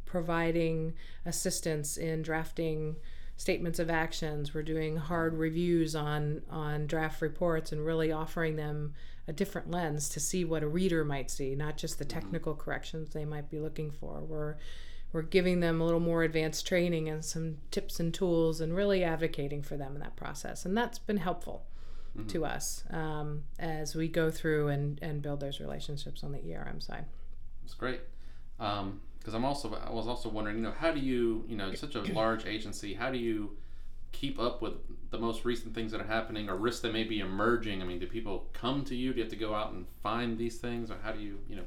providing 0.07 0.95
assistance 1.25 1.97
in 1.97 2.23
drafting 2.23 2.97
statements 3.37 3.79
of 3.79 3.91
actions. 3.91 4.55
We're 4.55 4.63
doing 4.63 4.97
hard 4.97 5.35
reviews 5.35 5.97
on 5.97 6.43
on 6.51 6.87
draft 6.87 7.21
reports 7.23 7.73
and 7.73 7.85
really 7.85 8.13
offering 8.13 8.57
them 8.57 8.95
a 9.29 9.33
different 9.33 9.71
lens 9.71 10.09
to 10.11 10.21
see 10.21 10.45
what 10.45 10.63
a 10.63 10.69
reader 10.69 11.05
might 11.05 11.31
see, 11.31 11.55
not 11.55 11.77
just 11.77 11.99
the 11.99 12.05
mm-hmm. 12.05 12.21
technical 12.21 12.55
corrections 12.55 13.11
they 13.11 13.25
might 13.25 13.51
be 13.51 13.59
looking 13.59 13.91
for. 13.91 14.21
We're 14.21 14.57
we're 15.13 15.23
giving 15.23 15.61
them 15.61 15.81
a 15.81 15.85
little 15.85 16.01
more 16.01 16.23
advanced 16.23 16.67
training 16.67 17.09
and 17.09 17.25
some 17.25 17.59
tips 17.71 18.01
and 18.01 18.15
tools 18.15 18.61
and 18.61 18.75
really 18.75 19.05
advocating 19.05 19.63
for 19.63 19.77
them 19.77 19.95
in 19.95 20.01
that 20.01 20.17
process. 20.17 20.65
And 20.65 20.77
that's 20.77 20.99
been 20.99 21.19
helpful 21.19 21.67
mm-hmm. 22.17 22.29
to 22.29 22.45
us 22.45 22.85
um, 22.91 23.45
as 23.59 23.95
we 23.95 24.09
go 24.09 24.31
through 24.31 24.69
and, 24.69 24.99
and 25.03 25.21
build 25.23 25.41
those 25.41 25.61
relationships 25.61 26.25
on 26.25 26.33
the 26.33 26.55
ERM 26.55 26.81
side. 26.81 27.05
That's 27.63 27.75
great. 27.75 28.01
Um, 28.59 29.01
because 29.19 29.35
I'm 29.35 29.45
also 29.45 29.73
I 29.75 29.93
was 29.93 30.09
also 30.09 30.29
wondering, 30.29 30.57
you 30.57 30.63
know, 30.65 30.75
how 30.77 30.91
do 30.91 30.99
you, 30.99 31.45
you 31.47 31.57
know, 31.57 31.73
such 31.75 31.95
a 31.95 32.01
large 32.13 32.45
agency, 32.45 32.95
how 32.95 33.11
do 33.11 33.19
you 33.19 33.57
keep 34.11 34.41
up 34.41 34.61
with 34.61 34.75
the 35.11 35.19
most 35.19 35.45
recent 35.45 35.75
things 35.75 35.93
that 35.93 36.01
are 36.01 36.07
happening 36.07 36.49
or 36.49 36.57
risks 36.57 36.81
that 36.81 36.93
may 36.93 37.05
be 37.05 37.21
emerging? 37.21 37.83
I 37.83 37.85
mean, 37.85 38.01
do 38.01 38.07
people 38.07 38.49
come 38.53 38.85
to 38.87 38.97
you? 38.97 39.13
Do 39.13 39.19
you 39.19 39.23
have 39.23 39.31
to 39.31 39.39
go 39.39 39.55
out 39.55 39.73
and 39.73 39.87
find 40.03 40.39
these 40.39 40.59
things, 40.59 40.91
or 40.91 40.97
how 41.03 41.13
do 41.13 41.21
you, 41.21 41.39
you 41.49 41.55
know, 41.55 41.63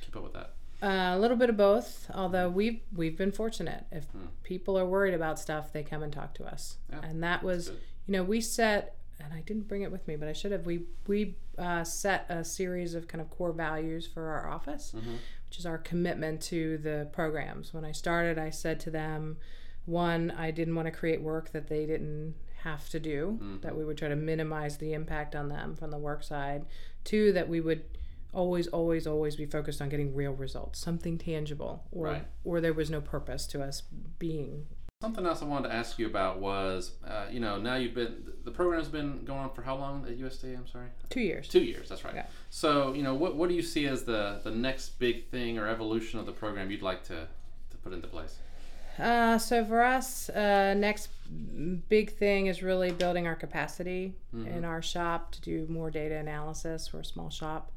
keep 0.00 0.16
up 0.16 0.22
with 0.22 0.32
that? 0.32 0.54
Uh, 0.82 1.12
a 1.14 1.18
little 1.18 1.36
bit 1.36 1.50
of 1.50 1.56
both. 1.56 2.10
Although 2.14 2.48
we've 2.48 2.80
we've 2.94 3.16
been 3.16 3.32
fortunate. 3.32 3.84
If 3.92 4.04
hmm. 4.06 4.26
people 4.42 4.78
are 4.78 4.86
worried 4.86 5.14
about 5.14 5.38
stuff, 5.38 5.72
they 5.72 5.82
come 5.82 6.02
and 6.02 6.12
talk 6.12 6.34
to 6.34 6.44
us, 6.44 6.78
yeah, 6.90 7.00
and 7.02 7.22
that 7.22 7.42
was, 7.42 7.68
you 8.06 8.12
know, 8.12 8.22
we 8.22 8.40
set 8.40 8.96
and 9.22 9.32
I 9.32 9.40
didn't 9.40 9.68
bring 9.68 9.82
it 9.82 9.92
with 9.92 10.06
me, 10.08 10.16
but 10.16 10.28
I 10.28 10.32
should 10.32 10.52
have. 10.52 10.66
We 10.66 10.84
we 11.06 11.36
uh, 11.58 11.84
set 11.84 12.26
a 12.28 12.44
series 12.44 12.94
of 12.94 13.08
kind 13.08 13.20
of 13.20 13.30
core 13.30 13.52
values 13.52 14.06
for 14.06 14.28
our 14.28 14.50
office, 14.50 14.92
mm-hmm. 14.96 15.14
which 15.48 15.58
is 15.58 15.66
our 15.66 15.78
commitment 15.78 16.40
to 16.42 16.78
the 16.78 17.08
programs. 17.12 17.74
When 17.74 17.84
I 17.84 17.92
started, 17.92 18.38
I 18.38 18.50
said 18.50 18.80
to 18.80 18.90
them, 18.90 19.36
one, 19.84 20.30
I 20.30 20.50
didn't 20.50 20.74
want 20.74 20.86
to 20.86 20.92
create 20.92 21.20
work 21.20 21.52
that 21.52 21.68
they 21.68 21.86
didn't 21.86 22.34
have 22.62 22.88
to 22.90 23.00
do. 23.00 23.38
Mm-hmm. 23.40 23.60
That 23.60 23.76
we 23.76 23.84
would 23.84 23.98
try 23.98 24.08
to 24.08 24.16
minimize 24.16 24.78
the 24.78 24.92
impact 24.92 25.34
on 25.34 25.48
them 25.48 25.76
from 25.76 25.90
the 25.90 25.98
work 25.98 26.22
side. 26.22 26.66
Two, 27.04 27.32
that 27.32 27.48
we 27.48 27.60
would 27.60 27.84
always 28.32 28.68
always 28.68 29.06
always 29.06 29.36
be 29.36 29.46
focused 29.46 29.82
on 29.82 29.88
getting 29.88 30.14
real 30.14 30.32
results 30.32 30.78
something 30.78 31.18
tangible 31.18 31.84
or 31.90 32.06
right. 32.06 32.26
or 32.44 32.60
there 32.60 32.72
was 32.72 32.90
no 32.90 33.00
purpose 33.00 33.46
to 33.46 33.62
us 33.62 33.82
being 34.18 34.66
Something 35.02 35.24
else 35.24 35.40
I 35.40 35.46
wanted 35.46 35.68
to 35.68 35.74
ask 35.74 35.98
you 35.98 36.06
about 36.06 36.40
was, 36.40 36.92
uh, 37.08 37.24
you 37.30 37.40
know, 37.40 37.58
now 37.58 37.76
you've 37.76 37.94
been 37.94 38.22
the 38.44 38.50
program's 38.50 38.88
been 38.88 39.24
going 39.24 39.38
on 39.38 39.48
for 39.48 39.62
how 39.62 39.74
long 39.74 40.04
at 40.06 40.18
USDA? 40.18 40.54
I'm 40.54 40.66
sorry. 40.66 40.88
Two 41.08 41.22
years. 41.22 41.48
Two 41.48 41.62
years. 41.62 41.88
That's 41.88 42.04
right. 42.04 42.14
Yeah. 42.14 42.26
So, 42.50 42.92
you 42.92 43.02
know, 43.02 43.14
what 43.14 43.34
what 43.34 43.48
do 43.48 43.54
you 43.54 43.62
see 43.62 43.86
as 43.86 44.04
the 44.04 44.40
the 44.44 44.50
next 44.50 44.98
big 44.98 45.30
thing 45.30 45.58
or 45.58 45.66
evolution 45.66 46.20
of 46.20 46.26
the 46.26 46.32
program 46.32 46.70
you'd 46.70 46.82
like 46.82 47.02
to 47.04 47.14
to 47.70 47.76
put 47.82 47.94
into 47.94 48.08
place? 48.08 48.36
Uh, 48.98 49.38
so 49.38 49.64
for 49.64 49.82
us, 49.82 50.28
uh, 50.28 50.74
next 50.74 51.08
big 51.88 52.12
thing 52.12 52.48
is 52.48 52.62
really 52.62 52.92
building 52.92 53.26
our 53.26 53.36
capacity 53.36 54.12
mm-hmm. 54.36 54.48
in 54.48 54.66
our 54.66 54.82
shop 54.82 55.32
to 55.32 55.40
do 55.40 55.66
more 55.70 55.90
data 55.90 56.16
analysis. 56.16 56.92
We're 56.92 57.00
a 57.00 57.04
small 57.06 57.30
shop. 57.30 57.72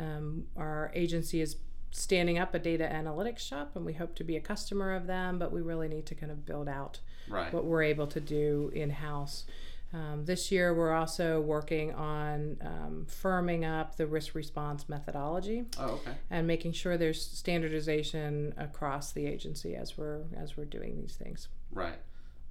Um, 0.00 0.44
our 0.56 0.90
agency 0.94 1.40
is 1.42 1.56
standing 1.90 2.38
up 2.38 2.54
a 2.54 2.58
data 2.58 2.88
analytics 2.90 3.40
shop 3.40 3.72
and 3.74 3.84
we 3.84 3.92
hope 3.92 4.14
to 4.14 4.24
be 4.24 4.36
a 4.36 4.40
customer 4.40 4.94
of 4.94 5.06
them 5.06 5.38
but 5.38 5.52
we 5.52 5.60
really 5.60 5.88
need 5.88 6.06
to 6.06 6.14
kind 6.14 6.30
of 6.30 6.46
build 6.46 6.68
out 6.68 7.00
right. 7.28 7.52
what 7.52 7.64
we're 7.64 7.82
able 7.82 8.06
to 8.06 8.20
do 8.20 8.70
in-house 8.74 9.44
um, 9.92 10.24
this 10.24 10.52
year 10.52 10.72
we're 10.72 10.94
also 10.94 11.40
working 11.40 11.92
on 11.94 12.56
um, 12.60 13.06
firming 13.10 13.68
up 13.68 13.96
the 13.96 14.06
risk 14.06 14.36
response 14.36 14.88
methodology 14.88 15.64
oh, 15.78 15.94
okay. 15.94 16.12
and 16.30 16.46
making 16.46 16.72
sure 16.72 16.96
there's 16.96 17.20
standardization 17.20 18.54
across 18.56 19.12
the 19.12 19.26
agency 19.26 19.74
as 19.74 19.98
we're 19.98 20.22
as 20.36 20.56
we're 20.56 20.64
doing 20.64 20.96
these 20.96 21.16
things 21.16 21.48
right 21.72 21.98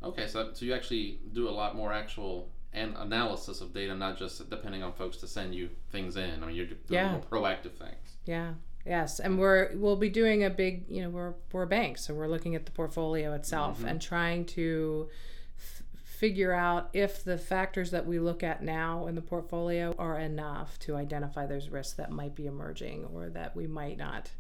okay 0.03 0.27
so, 0.27 0.49
so 0.51 0.65
you 0.65 0.73
actually 0.73 1.21
do 1.31 1.47
a 1.47 1.51
lot 1.51 1.77
more 1.77 1.93
actual 1.93 2.49
and 2.73 2.95
analysis 2.97 3.61
of 3.61 3.73
data, 3.73 3.95
not 3.95 4.17
just 4.17 4.49
depending 4.49 4.83
on 4.83 4.93
folks 4.93 5.17
to 5.17 5.27
send 5.27 5.55
you 5.55 5.69
things 5.91 6.17
in. 6.17 6.43
I 6.43 6.45
mean, 6.45 6.55
you're 6.55 6.65
doing 6.65 6.79
yeah. 6.89 7.11
more 7.11 7.21
proactive 7.21 7.73
things. 7.73 8.17
Yeah, 8.25 8.53
Yes, 8.85 9.19
and 9.19 9.37
we're 9.37 9.71
we'll 9.75 9.97
be 9.97 10.09
doing 10.09 10.43
a 10.43 10.49
big, 10.49 10.85
you 10.89 11.01
know, 11.01 11.09
we're 11.09 11.33
we're 11.51 11.63
a 11.63 11.67
bank, 11.67 11.97
so 11.97 12.13
we're 12.13 12.27
looking 12.27 12.55
at 12.55 12.65
the 12.65 12.71
portfolio 12.71 13.33
itself 13.33 13.77
mm-hmm. 13.77 13.87
and 13.87 14.01
trying 14.01 14.45
to 14.45 15.09
f- 15.57 15.83
figure 16.03 16.53
out 16.53 16.89
if 16.93 17.23
the 17.23 17.37
factors 17.37 17.91
that 17.91 18.05
we 18.05 18.19
look 18.19 18.41
at 18.41 18.63
now 18.63 19.07
in 19.07 19.15
the 19.15 19.21
portfolio 19.21 19.93
are 19.99 20.17
enough 20.17 20.79
to 20.79 20.95
identify 20.95 21.45
those 21.45 21.69
risks 21.69 21.93
that 21.93 22.09
might 22.09 22.35
be 22.35 22.47
emerging 22.47 23.05
or 23.13 23.29
that 23.29 23.55
we 23.55 23.67
might 23.67 23.97
not 23.97 24.31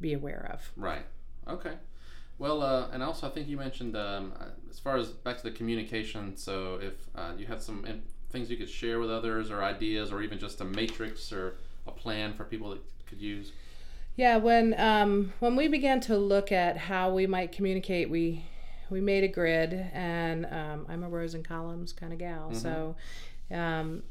be 0.00 0.12
aware 0.12 0.48
of. 0.52 0.72
Right. 0.76 1.04
Okay. 1.48 1.74
Well, 2.38 2.62
uh, 2.62 2.88
and 2.92 3.02
also 3.02 3.26
I 3.26 3.30
think 3.30 3.48
you 3.48 3.56
mentioned 3.56 3.96
um, 3.96 4.32
uh, 4.40 4.46
as 4.70 4.78
far 4.78 4.96
as 4.96 5.08
back 5.08 5.36
to 5.38 5.42
the 5.42 5.52
communication. 5.52 6.36
So 6.36 6.78
if 6.82 6.94
uh, 7.14 7.32
you 7.38 7.46
have 7.46 7.62
some 7.62 7.84
in- 7.86 8.02
things 8.30 8.50
you 8.50 8.56
could 8.56 8.68
share 8.68 8.98
with 8.98 9.10
others, 9.10 9.50
or 9.50 9.62
ideas, 9.62 10.12
or 10.12 10.20
even 10.20 10.38
just 10.38 10.60
a 10.60 10.64
matrix 10.64 11.32
or 11.32 11.56
a 11.86 11.92
plan 11.92 12.34
for 12.34 12.44
people 12.44 12.70
that 12.70 12.80
could 13.06 13.20
use. 13.20 13.52
Yeah, 14.16 14.36
when 14.36 14.78
um, 14.78 15.32
when 15.40 15.56
we 15.56 15.68
began 15.68 16.00
to 16.02 16.16
look 16.16 16.52
at 16.52 16.76
how 16.76 17.12
we 17.12 17.26
might 17.26 17.52
communicate, 17.52 18.10
we 18.10 18.44
we 18.90 19.00
made 19.00 19.24
a 19.24 19.28
grid, 19.28 19.72
and 19.92 20.46
um, 20.46 20.86
I'm 20.88 21.02
a 21.02 21.08
rows 21.08 21.34
and 21.34 21.44
columns 21.44 21.92
kind 21.92 22.12
of 22.12 22.18
gal, 22.18 22.50
mm-hmm. 22.50 22.58
so 22.58 22.96
um, 23.50 24.02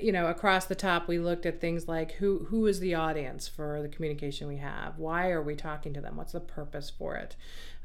you 0.00 0.12
know 0.12 0.26
across 0.26 0.66
the 0.66 0.74
top 0.74 1.08
we 1.08 1.18
looked 1.18 1.46
at 1.46 1.60
things 1.60 1.88
like 1.88 2.12
who 2.12 2.46
who 2.50 2.66
is 2.66 2.80
the 2.80 2.94
audience 2.94 3.48
for 3.48 3.82
the 3.82 3.88
communication 3.88 4.48
we 4.48 4.56
have? 4.56 4.98
Why 4.98 5.30
are 5.30 5.42
we 5.42 5.54
talking 5.54 5.94
to 5.94 6.00
them? 6.00 6.16
What's 6.16 6.32
the 6.32 6.40
purpose 6.40 6.90
for 6.90 7.16
it? 7.16 7.36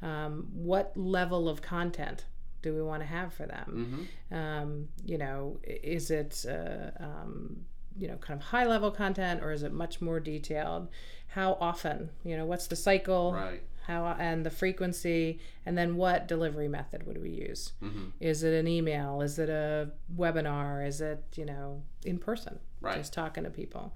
Um, 0.02 0.48
what 0.54 0.96
level 0.96 1.48
of 1.48 1.62
content 1.62 2.26
do 2.62 2.74
we 2.74 2.82
want 2.82 3.02
to 3.02 3.08
have 3.08 3.34
for 3.34 3.46
them? 3.46 4.10
Mm-hmm. 4.32 4.36
um, 4.36 4.88
you 5.06 5.18
know 5.18 5.60
is 5.64 6.12
it 6.12 6.46
uh, 6.50 6.92
um, 7.04 7.66
you 7.98 8.08
know 8.08 8.16
kind 8.18 8.40
of 8.40 8.48
high 8.48 8.66
level 8.66 8.92
content 8.92 9.42
or 9.44 9.52
is 9.52 9.64
it 9.64 9.74
much 9.74 10.02
more 10.02 10.20
detailed? 10.20 10.90
How 11.28 11.58
often? 11.60 12.10
You 12.24 12.38
know 12.38 12.46
what's 12.46 12.68
the 12.68 12.76
cycle? 12.76 13.34
Right 13.34 13.62
how 13.88 14.16
and 14.20 14.46
the 14.46 14.50
frequency 14.50 15.40
and 15.66 15.78
then 15.78 15.96
what 15.96 16.28
delivery 16.28 16.68
method 16.68 17.06
would 17.06 17.22
we 17.22 17.30
use 17.30 17.74
mm-hmm. 17.84 18.06
is 18.20 18.44
it 18.44 18.54
an 18.54 18.68
email 18.68 19.22
is 19.22 19.38
it 19.40 19.50
a 19.50 19.90
webinar 20.18 20.86
is 20.86 21.02
it 21.02 21.24
you 21.36 21.46
know 21.46 21.82
in 22.04 22.18
person 22.18 22.60
right 22.82 22.98
just 22.98 23.14
talking 23.14 23.44
to 23.44 23.50
people 23.50 23.94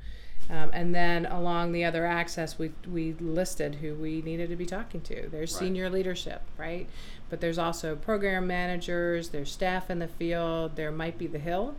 um, 0.50 0.72
and 0.74 0.96
then 0.96 1.26
along 1.28 1.72
the 1.72 1.84
other 1.84 2.06
access 2.06 2.58
we 2.58 2.72
we 2.92 3.14
listed 3.20 3.76
who 3.76 3.96
we 3.96 4.22
needed 4.22 4.50
to 4.50 4.56
be 4.56 4.66
talking 4.66 5.02
to 5.02 5.28
there's 5.30 5.54
right. 5.54 5.60
senior 5.60 5.90
leadership 5.90 6.42
right 6.58 6.88
but 7.30 7.42
there's 7.42 7.58
also 7.58 7.96
program 7.96 8.48
managers 8.48 9.30
there's 9.30 9.52
staff 9.52 9.90
in 9.90 10.00
the 10.00 10.08
field 10.08 10.76
there 10.76 10.92
might 10.92 11.18
be 11.18 11.28
the 11.28 11.40
hill 11.40 11.76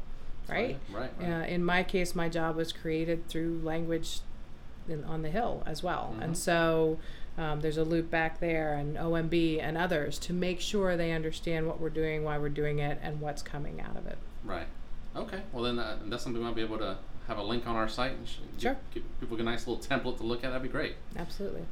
right? 0.50 0.78
Right. 0.90 1.10
right, 1.18 1.28
Uh, 1.28 1.44
in 1.46 1.64
my 1.64 1.82
case, 1.82 2.14
my 2.14 2.28
job 2.28 2.56
was 2.56 2.72
created 2.72 3.28
through 3.28 3.60
language 3.62 4.20
in, 4.88 5.04
on 5.04 5.22
the 5.22 5.30
Hill 5.30 5.62
as 5.66 5.82
well, 5.82 6.10
mm-hmm. 6.12 6.22
and 6.22 6.36
so 6.36 6.98
Um, 7.40 7.60
there's 7.62 7.78
a 7.78 7.84
loop 7.84 8.10
back 8.10 8.38
there, 8.38 8.74
and 8.74 8.96
OMB 8.98 9.60
and 9.62 9.78
others 9.78 10.18
to 10.20 10.34
make 10.34 10.60
sure 10.60 10.94
they 10.98 11.12
understand 11.12 11.66
what 11.66 11.80
we're 11.80 11.88
doing, 11.88 12.22
why 12.22 12.36
we're 12.36 12.50
doing 12.50 12.80
it, 12.80 12.98
and 13.02 13.18
what's 13.18 13.40
coming 13.40 13.80
out 13.80 13.96
of 13.96 14.06
it. 14.06 14.18
Right. 14.44 14.66
Okay. 15.16 15.40
Well, 15.50 15.64
then 15.64 15.78
uh, 15.78 15.96
that's 16.04 16.22
something 16.22 16.38
we 16.42 16.46
might 16.46 16.54
be 16.54 16.60
able 16.60 16.76
to 16.78 16.98
have 17.28 17.38
a 17.38 17.42
link 17.42 17.66
on 17.66 17.76
our 17.76 17.88
site 17.88 18.12
and 18.12 18.28
Sure. 18.58 18.76
give, 18.92 19.02
give 19.20 19.20
people 19.20 19.40
a 19.40 19.42
nice 19.42 19.66
little 19.66 19.82
template 19.82 20.18
to 20.18 20.22
look 20.22 20.44
at. 20.44 20.48
That'd 20.50 20.62
be 20.62 20.68
great. 20.68 20.96
Absolutely. 21.16 21.62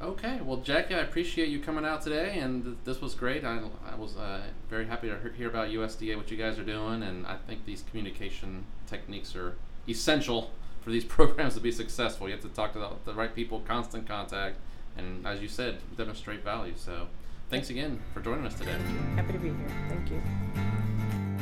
Okay. 0.00 0.40
Well, 0.42 0.56
Jackie, 0.58 0.94
I 0.94 1.00
appreciate 1.00 1.48
you 1.50 1.60
coming 1.60 1.84
out 1.84 2.00
today, 2.00 2.38
and 2.38 2.64
th- 2.64 2.76
this 2.84 3.02
was 3.02 3.14
great. 3.14 3.44
I, 3.44 3.60
I 3.92 3.96
was 3.96 4.16
uh, 4.16 4.40
very 4.70 4.86
happy 4.86 5.08
to 5.10 5.18
hear 5.36 5.48
about 5.50 5.68
USDA, 5.68 6.16
what 6.16 6.30
you 6.30 6.38
guys 6.38 6.58
are 6.58 6.64
doing, 6.64 7.02
and 7.02 7.26
I 7.26 7.36
think 7.46 7.66
these 7.66 7.82
communication 7.90 8.64
techniques 8.86 9.36
are 9.36 9.56
essential 9.86 10.50
for 10.80 10.88
these 10.90 11.04
programs 11.16 11.52
to 11.54 11.60
be 11.60 11.70
successful. 11.72 12.26
You 12.26 12.32
have 12.36 12.42
to 12.42 12.48
talk 12.48 12.72
to 12.72 12.78
the, 12.78 12.88
the 13.04 13.12
right 13.12 13.34
people, 13.34 13.60
constant 13.68 14.08
contact, 14.08 14.56
and 14.96 15.26
as 15.26 15.40
you 15.40 15.48
said, 15.48 15.78
demonstrate 15.96 16.42
value. 16.44 16.74
So, 16.76 17.06
thanks 17.48 17.70
again 17.70 18.00
for 18.12 18.20
joining 18.20 18.46
us 18.46 18.54
today. 18.54 18.76
Happy 19.16 19.32
to 19.32 19.38
be 19.38 19.48
here. 19.48 19.56
Thank 19.88 20.10
you. 20.10 20.22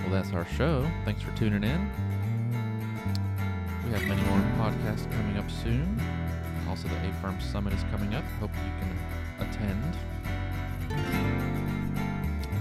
Well, 0.03 0.11
that's 0.11 0.33
our 0.33 0.47
show. 0.47 0.89
Thanks 1.05 1.23
for 1.23 1.37
tuning 1.37 1.65
in. 1.65 1.91
We 3.85 3.91
have 3.93 4.03
many 4.07 4.23
more 4.23 4.41
podcasts 4.59 5.11
coming 5.11 5.39
up 5.39 5.51
soon. 5.51 6.01
Also, 6.69 6.89
the 6.89 7.09
A 7.09 7.13
Firm 7.23 7.41
Summit 7.41 7.73
is 7.73 7.85
coming 7.91 8.15
up. 8.15 8.25
Hope 8.41 8.51
you 8.55 8.73
can 8.79 9.49
attend. 9.49 9.97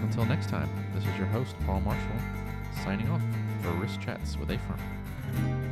Until 0.03 0.25
next 0.25 0.49
time, 0.49 0.69
this 0.95 1.05
is 1.05 1.17
your 1.17 1.27
host, 1.27 1.55
Paul 1.65 1.81
Marshall, 1.81 2.17
signing 2.83 3.09
off 3.09 3.21
for 3.61 3.71
Risk 3.71 3.99
Chats 4.01 4.37
with 4.37 4.49
AFERM. 4.49 5.66